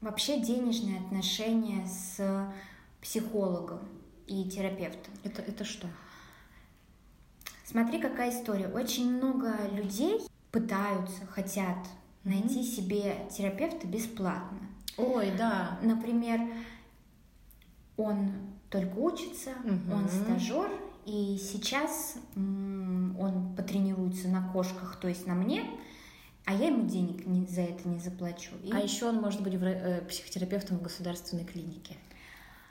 вообще 0.00 0.40
денежные 0.40 0.98
отношения 1.00 1.86
с 1.86 2.50
психологом 3.02 3.80
и 4.26 4.48
терапевтом. 4.48 5.12
Это, 5.22 5.42
это 5.42 5.64
что? 5.64 5.88
Смотри, 7.64 7.98
какая 7.98 8.30
история. 8.30 8.68
Очень 8.68 9.16
много 9.16 9.56
людей 9.72 10.20
пытаются, 10.50 11.26
хотят 11.26 11.78
найти 12.22 12.60
mm-hmm. 12.60 12.62
себе 12.62 13.16
терапевта 13.30 13.86
бесплатно. 13.86 14.60
Ой, 14.96 15.32
да. 15.36 15.78
Например, 15.82 16.40
он 17.96 18.32
только 18.70 18.96
учится, 18.98 19.50
mm-hmm. 19.50 19.94
он 19.94 20.08
стажер, 20.08 20.70
и 21.06 21.38
сейчас 21.40 22.16
он 22.36 23.54
потренируется 23.56 24.28
на 24.28 24.48
кошках, 24.52 24.98
то 25.00 25.08
есть 25.08 25.26
на 25.26 25.34
мне, 25.34 25.64
а 26.44 26.54
я 26.54 26.68
ему 26.68 26.86
денег 26.86 27.26
не, 27.26 27.46
за 27.46 27.62
это 27.62 27.88
не 27.88 27.98
заплачу. 27.98 28.52
И... 28.62 28.72
А 28.72 28.78
еще 28.78 29.08
он 29.08 29.20
может 29.20 29.42
быть 29.42 29.54
э, 29.54 30.02
психотерапевтом 30.08 30.78
в 30.78 30.82
государственной 30.82 31.44
клинике. 31.44 31.96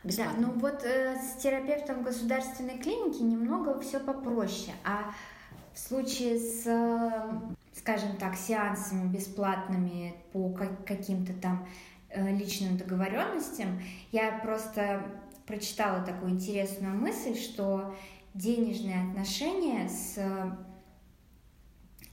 Бесплатно. 0.03 0.33
Да, 0.36 0.48
ну 0.48 0.60
вот 0.60 0.83
э, 0.83 1.17
с 1.17 1.41
терапевтом 1.41 2.03
государственной 2.03 2.77
клинике 2.77 3.24
немного 3.24 3.79
все 3.79 4.00
попроще, 4.00 4.74
а 4.83 5.13
в 5.74 5.79
случае 5.79 6.39
с 6.39 6.65
скажем 7.74 8.15
так, 8.17 8.36
сеансами 8.36 9.07
бесплатными 9.07 10.15
по 10.31 10.50
каким-то 10.86 11.33
там 11.33 11.67
э, 12.10 12.31
личным 12.36 12.77
договоренностям, 12.77 13.81
я 14.12 14.39
просто 14.43 15.03
прочитала 15.45 16.03
такую 16.03 16.31
интересную 16.31 16.95
мысль, 16.95 17.36
что 17.36 17.95
денежные 18.33 19.10
отношения 19.10 19.89
с 19.89 20.17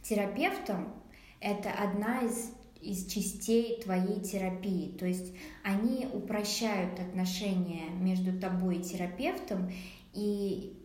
терапевтом– 0.02 0.92
это 1.40 1.70
одна 1.70 2.20
из, 2.20 2.52
из 2.82 3.06
частей 3.06 3.80
твоей 3.82 4.20
терапии. 4.20 4.96
То 4.98 5.06
есть 5.06 5.32
они 5.62 6.08
упрощают 6.12 6.98
отношения 6.98 7.90
между 7.98 8.38
тобой 8.38 8.78
и 8.78 8.82
терапевтом, 8.82 9.70
и 10.12 10.76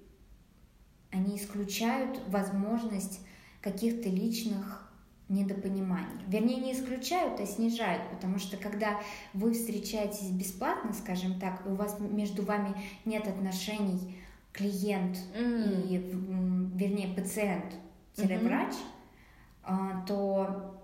они 1.12 1.38
исключают 1.38 2.20
возможность 2.28 3.22
каких-то 3.62 4.10
личных 4.10 4.92
недопониманий. 5.28 6.24
Вернее, 6.28 6.58
не 6.58 6.74
исключают, 6.74 7.40
а 7.40 7.46
снижают, 7.46 8.12
потому 8.12 8.38
что 8.38 8.58
когда 8.58 9.02
вы 9.34 9.54
встречаетесь 9.54 10.30
бесплатно, 10.30 10.94
скажем 10.94 11.40
так, 11.40 11.66
и 11.66 11.70
у 11.70 11.75
вас 11.75 11.98
между 12.00 12.44
вами 12.44 12.75
нет 13.06 13.28
отношений 13.28 14.18
клиент 14.52 15.18
mm. 15.36 15.88
и, 15.88 15.98
вернее, 16.78 17.08
пациент-врач, 17.16 18.74
mm-hmm. 19.64 20.06
то 20.06 20.75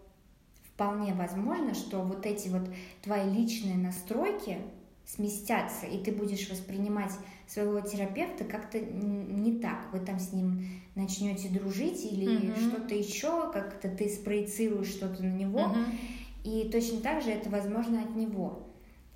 вполне 0.81 1.13
возможно, 1.13 1.75
что 1.75 1.99
вот 1.99 2.25
эти 2.25 2.47
вот 2.47 2.63
твои 3.03 3.29
личные 3.29 3.75
настройки 3.75 4.57
сместятся, 5.05 5.85
и 5.85 6.03
ты 6.03 6.11
будешь 6.11 6.49
воспринимать 6.49 7.11
своего 7.47 7.81
терапевта 7.81 8.45
как-то 8.45 8.79
не 8.79 9.59
так. 9.59 9.89
Вы 9.91 9.99
там 9.99 10.19
с 10.19 10.33
ним 10.33 10.65
начнете 10.95 11.49
дружить 11.49 12.03
или 12.03 12.27
mm-hmm. 12.27 12.69
что-то 12.69 12.95
еще, 12.95 13.51
как-то 13.51 13.89
ты 13.89 14.09
спроецируешь 14.09 14.87
что-то 14.87 15.23
на 15.23 15.33
него, 15.33 15.59
mm-hmm. 15.59 15.95
и 16.45 16.69
точно 16.71 17.01
так 17.01 17.21
же 17.21 17.29
это 17.29 17.49
возможно 17.49 18.01
от 18.01 18.15
него. 18.15 18.67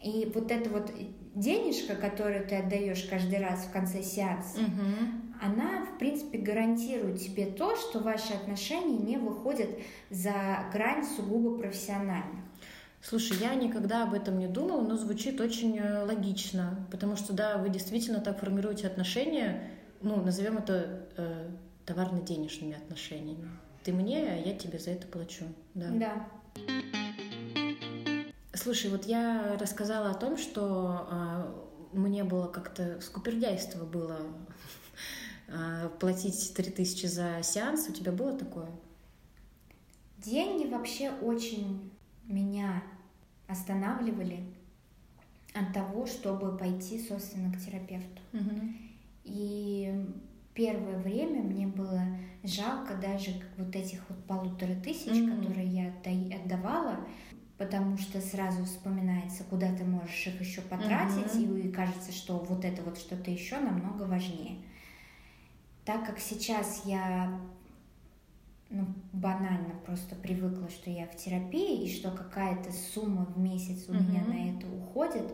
И 0.03 0.31
вот 0.35 0.51
эта 0.51 0.69
вот 0.69 0.91
денежка, 1.33 1.95
которую 1.95 2.47
ты 2.47 2.57
отдаешь 2.57 3.03
каждый 3.09 3.39
раз 3.39 3.65
в 3.65 3.71
конце 3.71 4.03
сеанса, 4.03 4.59
mm-hmm. 4.59 5.24
Она, 5.41 5.85
в 5.85 5.97
принципе, 5.97 6.37
гарантирует 6.37 7.19
тебе 7.19 7.45
то, 7.45 7.75
что 7.75 7.99
ваши 7.99 8.33
отношения 8.33 8.97
не 8.97 9.17
выходят 9.17 9.69
за 10.09 10.65
грань 10.71 11.05
сугубо 11.05 11.57
профессиональных. 11.57 12.43
Слушай, 13.01 13.37
я 13.39 13.53
никогда 13.53 14.03
об 14.03 14.15
этом 14.15 14.39
не 14.39 14.47
думала, 14.47 14.81
но 14.81 14.97
звучит 14.97 15.39
очень 15.39 15.77
э, 15.77 16.05
логично, 16.05 16.87
потому 16.89 17.15
что, 17.15 17.33
да, 17.33 17.57
вы 17.59 17.69
действительно 17.69 18.19
так 18.19 18.39
формируете 18.39 18.87
отношения, 18.87 19.69
ну, 20.01 20.21
назовем 20.23 20.57
это 20.57 21.07
э, 21.15 21.49
товарно-денежными 21.85 22.75
отношениями. 22.75 23.47
Ты 23.83 23.93
мне, 23.93 24.27
а 24.27 24.35
я 24.37 24.57
тебе 24.57 24.79
за 24.79 24.91
это 24.91 25.05
плачу. 25.05 25.45
Да. 25.75 25.87
Да. 25.89 26.27
Слушай, 28.53 28.89
вот 28.89 29.05
я 29.05 29.55
рассказала 29.59 30.09
о 30.09 30.15
том, 30.15 30.37
что 30.37 31.07
э, 31.11 31.65
мне 31.95 32.23
было 32.23 32.47
как-то 32.47 32.99
скупердяйство 33.01 33.85
было 33.85 34.17
платить 35.99 36.53
3000 36.55 37.05
за 37.05 37.43
сеанс. 37.43 37.87
У 37.89 37.93
тебя 37.93 38.11
было 38.11 38.37
такое? 38.37 38.69
Деньги 40.17 40.67
вообще 40.67 41.11
очень 41.21 41.91
меня 42.25 42.83
останавливали 43.47 44.43
от 45.53 45.73
того, 45.73 46.05
чтобы 46.05 46.57
пойти, 46.57 46.99
собственно, 46.99 47.51
к 47.51 47.59
терапевту. 47.59 48.21
Угу. 48.33 48.61
И 49.23 50.05
первое 50.53 50.97
время 50.99 51.41
мне 51.41 51.67
было 51.67 52.01
жалко 52.43 52.95
даже 52.95 53.31
вот 53.57 53.75
этих 53.75 54.01
вот 54.09 54.23
полутора 54.25 54.75
тысяч, 54.75 55.11
mm 55.11 55.35
которые 55.35 55.67
я 55.67 55.93
отдавала, 56.37 56.99
потому 57.57 57.97
что 57.97 58.19
сразу 58.21 58.65
вспоминается, 58.65 59.43
куда 59.43 59.73
ты 59.75 59.83
можешь 59.83 60.27
их 60.27 60.39
еще 60.41 60.61
потратить, 60.61 61.35
mm 61.35 61.67
и 61.67 61.71
кажется, 61.71 62.11
что 62.11 62.37
вот 62.39 62.65
это 62.65 62.81
вот 62.83 62.97
что-то 62.97 63.31
еще 63.31 63.59
намного 63.59 64.03
важнее. 64.03 64.57
Так 65.85 66.05
как 66.05 66.19
сейчас 66.19 66.81
я 66.85 67.39
ну, 68.69 68.85
банально 69.13 69.75
просто 69.85 70.15
привыкла, 70.15 70.69
что 70.69 70.89
я 70.89 71.05
в 71.05 71.15
терапии, 71.15 71.85
и 71.85 71.93
что 71.93 72.11
какая-то 72.11 72.71
сумма 72.71 73.25
в 73.25 73.37
месяц 73.39 73.85
у 73.87 73.93
mm 73.93 74.09
меня 74.09 74.23
на 74.25 74.57
это 74.57 74.67
уходит, 74.67 75.31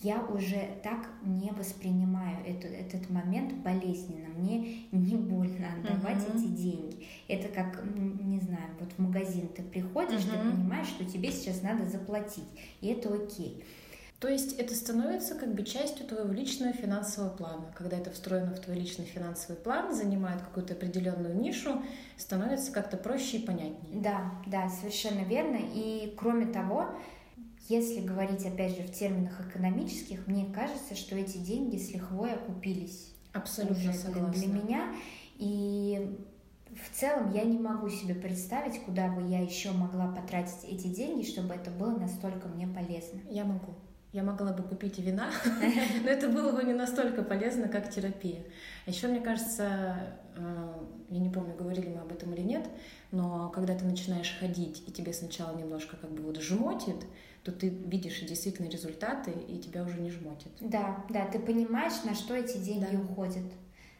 я 0.00 0.20
уже 0.20 0.76
так 0.82 1.08
не 1.22 1.50
воспринимаю 1.52 2.36
это, 2.44 2.68
этот 2.68 3.08
момент 3.08 3.54
болезненно. 3.62 4.28
Мне 4.36 4.84
не 4.92 5.16
больно 5.16 5.68
отдавать 5.72 6.22
uh-huh. 6.22 6.36
эти 6.36 6.46
деньги. 6.48 7.06
Это 7.28 7.48
как, 7.48 7.82
не 7.94 8.40
знаю, 8.40 8.68
вот 8.78 8.92
в 8.92 8.98
магазин 8.98 9.48
ты 9.48 9.62
приходишь, 9.62 10.20
uh-huh. 10.20 10.42
ты 10.42 10.50
понимаешь, 10.50 10.88
что 10.88 11.04
тебе 11.04 11.32
сейчас 11.32 11.62
надо 11.62 11.86
заплатить, 11.86 12.44
и 12.82 12.88
это 12.88 13.14
окей. 13.14 13.64
То 14.20 14.28
есть 14.28 14.54
это 14.54 14.74
становится 14.74 15.34
как 15.34 15.54
бы 15.54 15.62
частью 15.62 16.06
твоего 16.06 16.32
личного 16.32 16.72
финансового 16.72 17.30
плана. 17.30 17.66
Когда 17.74 17.98
это 17.98 18.10
встроено 18.10 18.54
в 18.54 18.60
твой 18.60 18.78
личный 18.78 19.04
финансовый 19.04 19.56
план, 19.56 19.94
занимает 19.94 20.40
какую-то 20.40 20.72
определенную 20.72 21.36
нишу, 21.36 21.82
становится 22.16 22.72
как-то 22.72 22.96
проще 22.96 23.38
и 23.38 23.46
понятнее. 23.46 24.02
Да, 24.02 24.32
да, 24.46 24.70
совершенно 24.70 25.20
верно. 25.20 25.58
И 25.60 26.14
кроме 26.16 26.46
того, 26.46 26.88
если 27.68 28.00
говорить, 28.00 28.46
опять 28.46 28.76
же, 28.76 28.84
в 28.84 28.92
терминах 28.92 29.38
экономических, 29.48 30.26
мне 30.26 30.46
кажется, 30.46 30.94
что 30.94 31.14
эти 31.14 31.36
деньги 31.36 31.76
с 31.76 31.92
лихвой 31.92 32.32
окупились. 32.32 33.12
Абсолютно 33.34 33.76
уже 33.76 33.92
согласна. 33.92 34.32
Для 34.32 34.46
меня. 34.46 34.94
И 35.36 36.18
в 36.70 36.98
целом 36.98 37.32
я 37.32 37.42
не 37.44 37.58
могу 37.58 37.90
себе 37.90 38.14
представить, 38.14 38.82
куда 38.82 39.08
бы 39.08 39.28
я 39.28 39.40
еще 39.40 39.72
могла 39.72 40.08
потратить 40.08 40.64
эти 40.64 40.86
деньги, 40.86 41.26
чтобы 41.26 41.52
это 41.54 41.70
было 41.70 41.98
настолько 41.98 42.48
мне 42.48 42.66
полезно. 42.66 43.20
Я 43.28 43.44
могу. 43.44 43.74
Я 44.16 44.22
могла 44.22 44.50
бы 44.50 44.62
купить 44.62 44.98
вина, 44.98 45.30
но 46.02 46.08
это 46.08 46.30
было 46.30 46.50
бы 46.50 46.64
не 46.64 46.72
настолько 46.72 47.22
полезно, 47.22 47.68
как 47.68 47.90
терапия. 47.90 48.44
Еще, 48.86 49.08
мне 49.08 49.20
кажется, 49.20 50.16
э, 50.34 50.72
я 51.10 51.18
не 51.18 51.28
помню, 51.28 51.54
говорили 51.54 51.90
мы 51.90 52.00
об 52.00 52.10
этом 52.10 52.32
или 52.32 52.40
нет, 52.40 52.66
но 53.10 53.50
когда 53.50 53.76
ты 53.76 53.84
начинаешь 53.84 54.34
ходить, 54.40 54.82
и 54.86 54.90
тебе 54.90 55.12
сначала 55.12 55.54
немножко 55.54 55.98
как 55.98 56.10
бы 56.12 56.22
вот 56.22 56.40
жмотит, 56.40 57.04
то 57.42 57.52
ты 57.52 57.68
видишь 57.68 58.20
действительно 58.20 58.70
результаты, 58.70 59.32
и 59.32 59.58
тебя 59.58 59.82
уже 59.82 60.00
не 60.00 60.10
жмотит. 60.10 60.50
Да, 60.60 61.04
да, 61.10 61.26
ты 61.26 61.38
понимаешь, 61.38 62.02
на 62.04 62.14
что 62.14 62.34
эти 62.34 62.56
деньги 62.56 62.88
да. 62.90 62.98
уходят. 62.98 63.44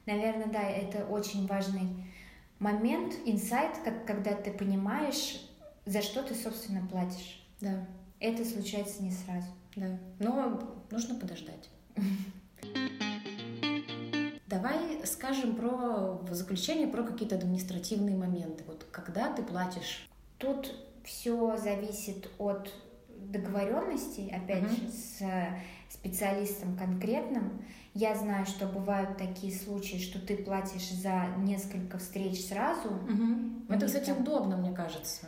Наверное, 0.07 0.47
да, 0.47 0.63
это 0.63 1.05
очень 1.05 1.47
важный 1.47 2.07
момент, 2.59 3.13
инсайт, 3.27 3.73
как, 3.85 4.07
когда 4.07 4.33
ты 4.33 4.51
понимаешь, 4.51 5.47
за 5.85 6.01
что 6.01 6.23
ты, 6.23 6.35
собственно, 6.35 6.87
платишь. 6.87 7.47
Да. 7.61 7.87
Это 8.21 8.45
случается 8.45 9.03
не 9.03 9.11
сразу. 9.11 9.49
Да, 9.75 9.99
но 10.19 10.85
нужно 10.91 11.15
подождать. 11.17 11.69
Давай 14.47 15.05
скажем 15.05 15.57
про 15.57 16.19
в 16.23 16.33
заключение 16.33 16.87
про 16.87 17.03
какие-то 17.03 17.35
административные 17.35 18.17
моменты. 18.17 18.65
Вот 18.67 18.87
когда 18.91 19.33
ты 19.33 19.43
платишь? 19.43 20.09
Тут 20.39 20.73
все 21.05 21.57
зависит 21.57 22.31
от 22.39 22.73
договоренности, 23.09 24.33
опять 24.33 24.71
же, 24.71 24.89
с 24.89 25.23
специалистом 25.89 26.77
конкретным. 26.77 27.65
Я 27.95 28.15
знаю, 28.15 28.47
что 28.47 28.67
бывают 28.67 29.17
такие 29.17 29.53
случаи, 29.55 29.97
что 29.97 30.21
ты 30.21 30.37
платишь 30.37 30.91
за 30.91 31.29
несколько 31.39 31.99
встреч 31.99 32.47
сразу. 32.47 33.01
Это, 33.69 33.87
кстати, 33.87 34.11
там... 34.11 34.21
удобно, 34.21 34.57
мне 34.57 34.73
кажется. 34.73 35.27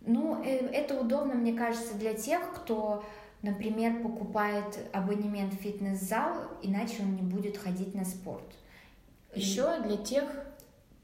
Ну, 0.00 0.42
э, 0.42 0.68
это 0.72 1.00
удобно, 1.00 1.34
мне 1.34 1.52
кажется, 1.52 1.94
для 1.94 2.14
тех, 2.14 2.52
кто, 2.54 3.04
например, 3.42 4.02
покупает 4.02 4.78
абонемент 4.92 5.54
в 5.54 5.56
фитнес-зал, 5.56 6.34
иначе 6.62 7.02
он 7.02 7.16
не 7.16 7.22
будет 7.22 7.56
ходить 7.56 7.94
на 7.94 8.04
спорт. 8.04 8.46
Еще 9.34 9.80
для 9.80 9.96
тех, 9.96 10.24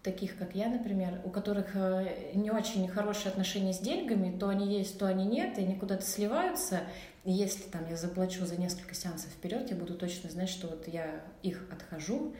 таких 0.03 0.37
как 0.39 0.55
я, 0.55 0.69
например, 0.69 1.21
у 1.25 1.31
которых 1.31 1.75
э, 1.75 2.33
не 2.35 2.51
очень 2.51 2.89
хорошие 2.89 3.31
отношения 3.31 3.73
с 3.73 3.79
деньгами, 3.79 4.37
то 4.39 4.49
они 4.49 4.79
есть, 4.79 4.99
то 4.99 5.07
они 5.07 5.25
нет, 5.25 5.59
и 5.59 5.63
они 5.63 5.75
куда-то 5.75 6.05
сливаются. 6.05 6.81
И 7.25 7.33
если 7.33 7.69
там 7.71 7.89
я 7.89 7.97
заплачу 7.97 8.45
за 8.47 8.61
несколько 8.61 8.95
сеансов 8.95 9.31
вперед, 9.31 9.71
я 9.71 9.77
буду 9.77 9.95
точно 9.95 10.31
знать, 10.31 10.49
что 10.49 10.69
вот 10.69 10.89
я 10.89 11.23
их 11.43 11.67
отхожу, 11.73 12.35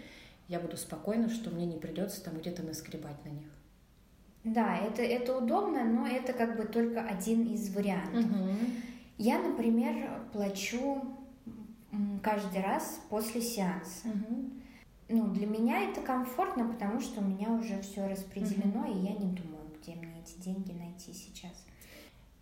я 0.49 0.61
буду 0.61 0.77
спокойна, 0.77 1.29
что 1.31 1.51
мне 1.51 1.67
не 1.67 1.77
придется 1.77 2.23
там 2.23 2.39
где-то 2.39 2.63
наскребать 2.63 3.23
на 3.25 3.31
них. 3.31 3.47
Да, 4.45 4.77
это, 4.77 5.03
это 5.03 5.39
удобно, 5.39 5.85
но 5.85 6.07
это 6.07 6.33
как 6.33 6.57
бы 6.57 6.65
только 6.65 7.01
один 7.01 7.43
из 7.53 7.75
вариантов. 7.75 8.25
Угу. 8.25 8.49
Я, 9.19 9.39
например, 9.39 10.23
плачу 10.33 11.03
каждый 12.23 12.63
раз 12.63 13.01
после 13.09 13.41
сеанса. 13.41 14.09
Угу 14.09 14.51
ну, 15.09 15.29
для 15.29 15.47
меня 15.47 15.91
это 15.91 16.01
комфортно, 16.01 16.67
потому 16.67 17.01
что 17.01 17.21
у 17.21 17.25
меня 17.25 17.51
уже 17.51 17.81
все 17.83 18.07
распределено, 18.07 18.87
mm-hmm. 18.87 19.03
и 19.03 19.07
я 19.07 19.13
не 19.13 19.33
думаю, 19.33 19.65
где 19.81 19.95
мне 19.95 20.21
эти 20.21 20.41
деньги 20.41 20.73
найти 20.73 21.13
сейчас. 21.13 21.64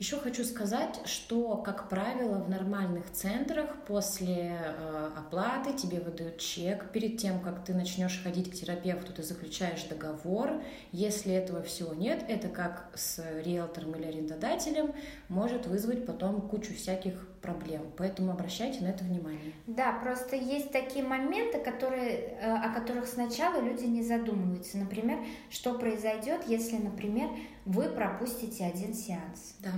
Еще 0.03 0.17
хочу 0.17 0.43
сказать, 0.43 0.99
что, 1.05 1.59
как 1.59 1.89
правило, 1.89 2.39
в 2.39 2.51
нормальных 2.51 3.13
центрах 3.13 3.71
после 3.87 4.59
э, 4.61 5.11
оплаты 5.17 5.75
тебе 5.75 6.01
выдают 6.01 6.39
чек. 6.39 6.91
Перед 6.91 7.19
тем, 7.19 7.39
как 7.39 7.65
ты 7.65 7.73
начнешь 7.73 8.21
ходить 8.21 8.51
к 8.51 8.55
терапевту, 8.55 9.13
ты 9.13 9.23
заключаешь 9.23 9.85
договор. 9.85 10.61
Если 10.91 11.33
этого 11.33 11.63
всего 11.63 11.95
нет, 11.95 12.25
это 12.27 12.49
как 12.49 12.91
с 12.97 13.23
риэлтором 13.45 13.95
или 13.95 14.07
арендодателем 14.07 14.93
может 15.29 15.69
вызвать 15.69 16.05
потом 16.05 16.49
кучу 16.49 16.75
всяких 16.75 17.15
проблем. 17.43 17.83
Поэтому 17.97 18.31
обращайте 18.33 18.81
на 18.81 18.89
это 18.89 19.05
внимание. 19.05 19.53
Да, 19.67 19.93
просто 19.93 20.37
есть 20.37 20.71
такие 20.71 21.05
моменты, 21.05 21.59
которые, 21.59 22.39
э, 22.41 22.55
о 22.55 22.73
которых 22.73 23.07
сначала 23.07 23.61
люди 23.61 23.85
не 23.85 24.03
задумываются. 24.03 24.79
Например, 24.79 25.19
что 25.51 25.75
произойдет, 25.79 26.43
если, 26.47 26.77
например, 26.77 27.29
вы 27.67 27.85
пропустите 27.89 28.65
один 28.65 28.95
сеанс. 28.95 29.57
Да. 29.59 29.73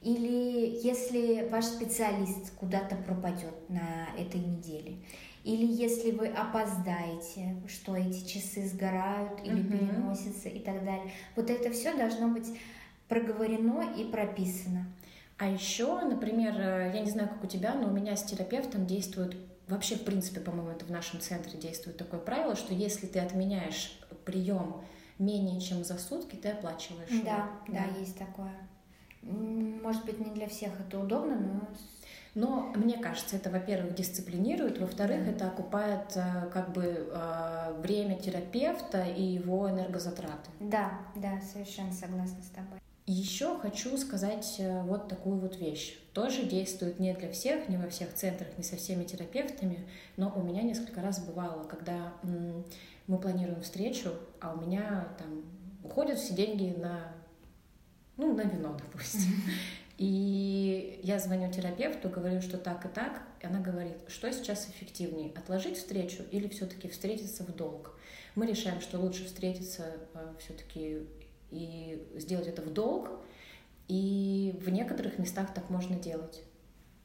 Или 0.00 0.80
если 0.82 1.48
ваш 1.48 1.66
специалист 1.66 2.52
куда-то 2.56 2.96
пропадет 2.96 3.54
на 3.68 4.08
этой 4.18 4.40
неделе. 4.40 4.96
Или 5.44 5.66
если 5.66 6.12
вы 6.12 6.28
опоздаете, 6.28 7.56
что 7.68 7.96
эти 7.96 8.24
часы 8.24 8.66
сгорают 8.66 9.40
или 9.44 9.60
угу. 9.60 9.72
переносятся 9.72 10.48
и 10.48 10.60
так 10.60 10.84
далее. 10.84 11.12
Вот 11.36 11.50
это 11.50 11.70
все 11.70 11.96
должно 11.96 12.28
быть 12.28 12.46
проговорено 13.08 13.92
и 13.96 14.04
прописано. 14.04 14.86
А 15.42 15.48
еще, 15.48 16.00
например, 16.02 16.54
я 16.94 17.00
не 17.00 17.10
знаю, 17.10 17.28
как 17.28 17.42
у 17.42 17.48
тебя, 17.48 17.74
но 17.74 17.88
у 17.88 17.90
меня 17.90 18.16
с 18.16 18.22
терапевтом 18.22 18.86
действует 18.86 19.36
вообще, 19.66 19.96
в 19.96 20.04
принципе, 20.04 20.38
по-моему, 20.38 20.70
это 20.70 20.84
в 20.84 20.90
нашем 20.92 21.18
центре 21.18 21.58
действует 21.58 21.96
такое 21.96 22.20
правило, 22.20 22.54
что 22.54 22.72
если 22.72 23.08
ты 23.08 23.18
отменяешь 23.18 23.98
прием 24.24 24.82
менее 25.18 25.60
чем 25.60 25.82
за 25.82 25.98
сутки, 25.98 26.36
ты 26.36 26.50
оплачиваешь. 26.50 27.24
Да, 27.24 27.50
да, 27.66 27.72
да, 27.72 27.98
есть 27.98 28.16
такое. 28.16 28.52
Может 29.22 30.04
быть, 30.04 30.20
не 30.20 30.30
для 30.30 30.46
всех 30.46 30.78
это 30.78 31.00
удобно, 31.00 31.34
но... 31.34 31.68
Но 32.34 32.72
мне 32.76 32.96
кажется, 32.98 33.34
это, 33.34 33.50
во-первых, 33.50 33.96
дисциплинирует, 33.96 34.78
во-вторых, 34.78 35.24
да. 35.24 35.30
это 35.32 35.48
окупает 35.48 36.16
э, 36.16 36.50
как 36.52 36.72
бы 36.72 36.84
э, 36.84 37.80
время 37.82 38.16
терапевта 38.16 39.04
и 39.04 39.22
его 39.22 39.68
энергозатраты. 39.68 40.50
Да, 40.60 41.00
да, 41.16 41.40
совершенно 41.52 41.92
согласна 41.92 42.42
с 42.42 42.48
тобой. 42.50 42.78
Еще 43.06 43.58
хочу 43.58 43.96
сказать 43.96 44.56
э, 44.58 44.82
вот 44.82 45.08
такую 45.08 45.40
вот 45.40 45.56
вещь. 45.56 45.98
Тоже 46.12 46.44
действует 46.44 47.00
не 47.00 47.12
для 47.14 47.32
всех, 47.32 47.68
не 47.68 47.76
во 47.76 47.88
всех 47.88 48.14
центрах, 48.14 48.48
не 48.56 48.62
со 48.62 48.76
всеми 48.76 49.02
терапевтами, 49.02 49.88
но 50.16 50.32
у 50.34 50.42
меня 50.42 50.62
несколько 50.62 51.02
раз 51.02 51.18
бывало, 51.18 51.64
когда 51.64 52.12
мы 52.22 53.18
планируем 53.18 53.60
встречу, 53.62 54.10
а 54.40 54.52
у 54.52 54.60
меня 54.60 55.08
там 55.18 55.44
уходят 55.82 56.18
все 56.18 56.34
деньги 56.34 56.74
на, 56.78 57.12
ну, 58.16 58.34
на 58.34 58.42
вино, 58.42 58.76
допустим. 58.92 59.32
И 59.98 61.00
я 61.02 61.18
звоню 61.18 61.50
терапевту, 61.52 62.08
говорю, 62.08 62.40
что 62.40 62.56
так 62.56 62.84
и 62.84 62.88
так, 62.88 63.22
и 63.40 63.46
она 63.46 63.58
говорит, 63.58 63.96
что 64.06 64.32
сейчас 64.32 64.68
эффективнее, 64.68 65.32
отложить 65.36 65.76
встречу 65.76 66.22
или 66.30 66.46
все-таки 66.46 66.88
встретиться 66.88 67.42
в 67.42 67.54
долг. 67.54 67.98
Мы 68.36 68.46
решаем, 68.46 68.80
что 68.80 68.98
лучше 68.98 69.24
встретиться 69.26 69.96
э, 70.14 70.34
все-таки 70.38 71.00
и 71.52 72.08
сделать 72.16 72.48
это 72.48 72.62
в 72.62 72.72
долг, 72.72 73.10
и 73.88 74.58
в 74.60 74.70
некоторых 74.70 75.18
местах 75.18 75.52
так 75.54 75.70
можно 75.70 75.96
делать. 75.96 76.42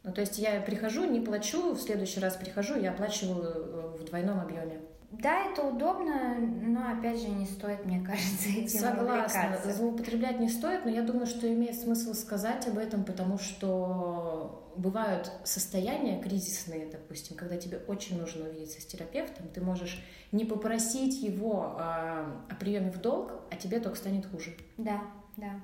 Ну, 0.04 0.14
то 0.14 0.22
есть 0.22 0.40
я 0.40 0.62
прихожу, 0.62 1.04
не 1.04 1.20
плачу, 1.20 1.74
в 1.74 1.82
следующий 1.82 2.22
раз 2.22 2.38
прихожу, 2.38 2.80
я 2.80 2.92
оплачиваю 2.92 3.44
э, 3.44 3.98
в 4.00 4.06
двойном 4.06 4.40
объеме. 4.40 4.80
Да, 5.12 5.46
это 5.46 5.64
удобно, 5.64 6.36
но 6.38 6.92
опять 6.92 7.22
же 7.22 7.30
не 7.30 7.46
стоит, 7.46 7.86
мне 7.86 8.02
кажется, 8.06 8.50
этим 8.50 8.80
Согласна, 8.80 9.58
злоупотреблять 9.72 10.40
не 10.40 10.50
стоит, 10.50 10.84
но 10.84 10.92
я 10.92 11.02
думаю, 11.02 11.26
что 11.26 11.52
имеет 11.52 11.80
смысл 11.80 12.14
сказать 12.14 12.68
об 12.68 12.78
этом, 12.78 13.06
потому 13.06 13.38
что 13.38 14.74
бывают 14.76 15.32
состояния 15.44 16.22
кризисные, 16.22 16.88
допустим, 16.88 17.38
когда 17.38 17.58
тебе 17.58 17.80
очень 17.88 18.20
нужно 18.20 18.50
увидеться 18.50 18.82
с 18.82 18.86
терапевтом, 18.86 19.48
ты 19.48 19.62
можешь 19.62 20.04
не 20.32 20.44
попросить 20.44 21.22
его 21.22 21.76
а, 21.78 22.44
о 22.50 22.56
приеме 22.56 22.92
в 22.92 23.00
долг, 23.00 23.32
а 23.50 23.56
тебе 23.56 23.80
только 23.80 23.98
станет 23.98 24.26
хуже. 24.26 24.56
Да, 24.78 25.02
да. 25.38 25.62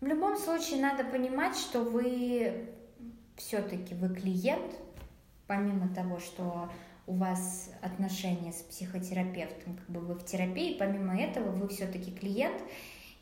В 0.00 0.06
любом 0.06 0.36
случае 0.36 0.82
надо 0.82 1.04
понимать, 1.04 1.56
что 1.56 1.80
вы 1.80 2.68
все-таки 3.36 3.94
вы 3.94 4.14
клиент, 4.14 4.74
помимо 5.46 5.88
того, 5.94 6.18
что 6.18 6.68
у 7.06 7.14
вас 7.14 7.70
отношения 7.82 8.52
с 8.52 8.62
психотерапевтом, 8.62 9.76
как 9.76 9.88
бы 9.90 10.00
вы 10.00 10.14
в 10.14 10.24
терапии, 10.24 10.76
помимо 10.78 11.20
этого 11.20 11.50
вы 11.50 11.68
все-таки 11.68 12.10
клиент, 12.12 12.60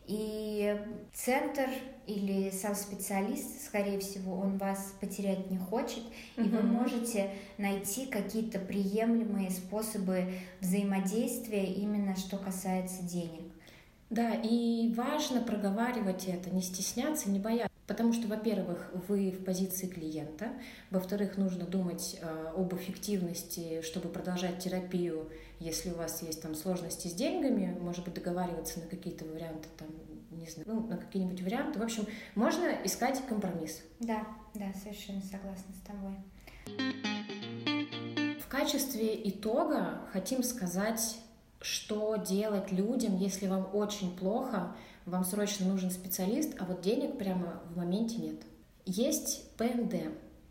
И 0.07 0.77
центр 1.13 1.69
или 2.07 2.51
сам 2.51 2.75
специалист, 2.75 3.65
скорее 3.65 4.01
всего, 4.01 4.37
он 4.37 4.59
вас 4.59 4.95
потерять 5.01 5.51
не 5.51 5.59
хочет, 5.59 6.03
и 6.37 6.43
вы 6.49 6.63
можете 6.63 7.31
найти 7.57 8.07
какие-то 8.07 8.59
приемлемые 8.59 9.51
способы 9.51 10.33
взаимодействия 10.61 11.65
именно 11.73 12.17
что 12.17 12.37
касается 12.37 13.03
денег. 13.05 13.53
Да, 14.11 14.35
и 14.35 14.93
важно 14.95 15.41
проговаривать 15.43 16.27
это, 16.27 16.51
не 16.51 16.63
стесняться, 16.63 17.31
не 17.31 17.39
бояться. 17.39 17.72
Потому 17.87 18.13
что, 18.13 18.29
во-первых, 18.29 18.91
вы 19.09 19.33
в 19.33 19.45
позиции 19.45 19.89
клиента, 19.89 20.53
во-вторых, 20.91 21.37
нужно 21.37 21.67
думать 21.67 22.17
э, 22.21 22.53
об 22.57 22.73
эффективности, 22.75 23.83
чтобы 23.83 24.09
продолжать 24.09 24.61
терапию, 24.61 25.31
если 25.59 25.91
у 25.91 25.97
вас 25.97 26.23
есть 26.23 26.41
там 26.43 26.55
сложности 26.55 27.09
с 27.09 27.13
деньгами, 27.13 27.77
может 27.81 28.05
быть, 28.05 28.15
договариваться 28.15 28.81
на 28.81 28.87
какие-то 28.87 29.25
варианты, 29.25 29.69
там, 29.77 29.89
не 30.31 30.49
знаю, 30.49 30.69
ну, 30.69 30.87
на 30.87 30.97
какие-нибудь 30.97 31.43
варианты. 31.43 31.81
В 31.81 31.83
общем, 31.83 32.07
можно 32.37 32.67
искать 32.85 33.21
компромисс. 33.27 33.83
Да, 33.99 34.27
да, 34.55 34.73
совершенно 34.81 35.21
согласна 35.21 35.75
с 35.75 35.87
тобой. 35.87 36.17
В 38.41 38.49
качестве 38.49 39.29
итога 39.29 40.03
хотим 40.13 40.45
сказать, 40.45 41.19
что 41.61 42.17
делать 42.17 42.71
людям, 42.71 43.17
если 43.17 43.47
вам 43.47 43.69
очень 43.73 44.17
плохо, 44.17 44.75
вам 45.07 45.25
срочно 45.25 45.67
нужен 45.67 45.91
специалист, 45.91 46.55
а 46.59 46.65
вот 46.65 46.81
денег 46.81 47.19
прямо 47.19 47.63
в 47.71 47.77
моменте 47.77 48.17
нет. 48.17 48.43
Есть 48.85 49.51
ПНД, 49.57 49.95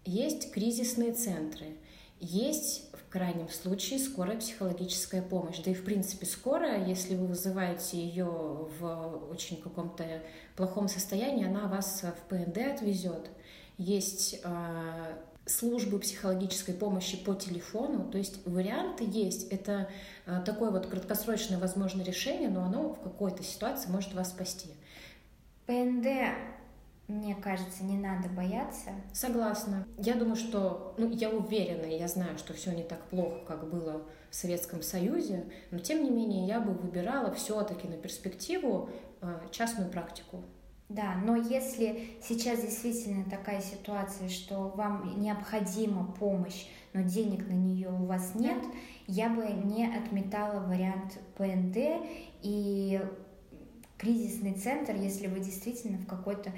есть 0.06 0.52
кризисные 0.52 1.14
центры, 1.14 1.78
есть 2.20 2.90
в 2.94 3.12
крайнем 3.12 3.50
случае 3.50 4.00
скорая 4.00 4.38
психологическая 4.38 5.22
помощь. 5.22 5.60
Да 5.60 5.72
и 5.72 5.74
в 5.74 5.84
принципе 5.84 6.26
скорая, 6.26 6.88
если 6.88 7.16
вы 7.16 7.28
вызываете 7.28 7.98
ее 7.98 8.26
в 8.26 9.28
очень 9.30 9.62
каком-то 9.62 10.22
плохом 10.56 10.88
состоянии, 10.88 11.46
она 11.46 11.68
вас 11.68 12.04
в 12.04 12.30
ПНД 12.30 12.58
отвезет. 12.74 13.30
Есть 13.78 14.40
а, 14.44 15.18
службы 15.46 16.00
психологической 16.00 16.74
помощи 16.74 17.18
по 17.24 17.34
телефону. 17.34 18.10
То 18.12 18.18
есть 18.18 18.46
варианты 18.46 19.06
есть. 19.08 19.52
Это 19.52 19.90
э, 20.26 20.42
такое 20.46 20.72
вот 20.72 20.88
краткосрочное 20.88 21.58
возможное 21.58 22.06
решение, 22.06 22.50
но 22.50 22.64
оно 22.64 22.94
в 22.94 23.02
какой-то 23.02 23.44
ситуации 23.44 23.90
может 23.90 24.14
вас 24.14 24.30
спасти. 24.30 24.70
ПНД, 25.66 26.06
мне 27.08 27.36
кажется, 27.36 27.84
не 27.84 27.98
надо 27.98 28.30
бояться. 28.30 28.92
Согласна. 29.14 29.86
Я 29.98 30.16
думаю, 30.16 30.36
что, 30.36 30.94
ну, 30.98 31.10
я 31.10 31.30
уверена, 31.30 31.86
я 31.86 32.08
знаю, 32.08 32.38
что 32.38 32.54
все 32.54 32.72
не 32.72 32.84
так 32.84 33.04
плохо, 33.06 33.40
как 33.48 33.70
было 33.70 34.04
в 34.30 34.36
Советском 34.36 34.82
Союзе, 34.82 35.46
но 35.72 35.80
тем 35.80 36.04
не 36.04 36.10
менее 36.10 36.48
я 36.48 36.60
бы 36.60 36.74
выбирала 36.74 37.34
все-таки 37.34 37.88
на 37.88 37.98
перспективу 37.98 38.90
э, 39.22 39.40
частную 39.52 39.90
практику. 39.90 40.44
Да, 40.94 41.16
но 41.24 41.38
если 41.38 42.18
сейчас 42.22 42.62
действительно 42.62 43.24
такая 43.24 43.62
ситуация, 43.62 44.28
что 44.28 44.74
вам 44.76 45.22
необходима 45.22 46.12
помощь, 46.20 46.66
но 46.92 47.02
денег 47.02 47.48
на 47.48 47.54
нее 47.54 47.90
у 47.90 48.06
вас 48.06 48.36
нет, 48.36 48.62
я 49.08 49.30
бы 49.30 49.46
не 49.46 49.86
отметала 49.86 50.60
вариант 50.60 51.18
ПНД 51.38 51.78
и 52.42 53.02
кризисный 53.98 54.54
центр, 54.54 54.94
если 54.96 55.28
вы 55.28 55.40
действительно 55.40 55.98
в 55.98 56.06
какой-то 56.08 56.52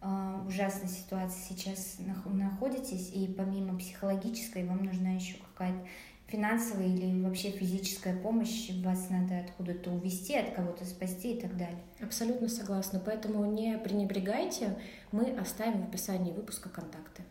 э, 0.00 0.40
ужасной 0.46 0.88
ситуации 0.88 1.40
сейчас 1.48 1.96
находитесь, 2.24 3.10
и 3.12 3.26
помимо 3.26 3.76
психологической 3.76 4.64
вам 4.64 4.84
нужна 4.84 5.10
еще 5.10 5.38
какая-то 5.38 5.84
финансовая 6.26 6.86
или 6.86 7.22
вообще 7.22 7.50
физическая 7.50 8.16
помощь, 8.16 8.70
вас 8.82 9.10
надо 9.10 9.40
откуда-то 9.40 9.90
увести, 9.90 10.36
от 10.36 10.54
кого-то 10.54 10.84
спасти 10.84 11.34
и 11.34 11.40
так 11.40 11.56
далее. 11.56 11.78
Абсолютно 12.00 12.48
согласна. 12.48 13.00
Поэтому 13.04 13.44
не 13.44 13.76
пренебрегайте. 13.78 14.78
Мы 15.10 15.30
оставим 15.38 15.82
в 15.82 15.88
описании 15.88 16.32
выпуска 16.32 16.68
контакты. 16.68 17.22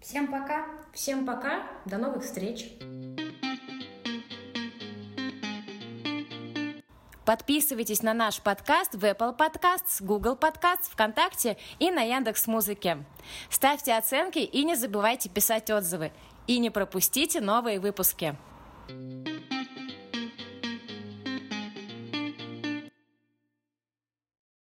Всем 0.00 0.30
пока! 0.30 0.66
Всем 0.92 1.24
пока! 1.24 1.66
До 1.86 1.96
новых 1.96 2.24
встреч! 2.24 2.72
Подписывайтесь 7.24 8.02
на 8.02 8.14
наш 8.14 8.42
подкаст 8.42 8.94
в 8.94 9.04
Apple 9.04 9.36
Podcasts, 9.38 10.04
Google 10.04 10.34
Podcasts, 10.34 10.90
ВКонтакте 10.90 11.56
и 11.78 11.92
на 11.92 12.02
Яндекс 12.02 12.48
Музыке. 12.48 12.98
Ставьте 13.48 13.94
оценки 13.94 14.40
и 14.40 14.64
не 14.64 14.74
забывайте 14.74 15.28
писать 15.28 15.70
отзывы. 15.70 16.10
И 16.46 16.58
не 16.58 16.70
пропустите 16.70 17.40
новые 17.40 17.78
выпуски. 17.78 18.36
thank 18.88 19.28
you 19.28 19.31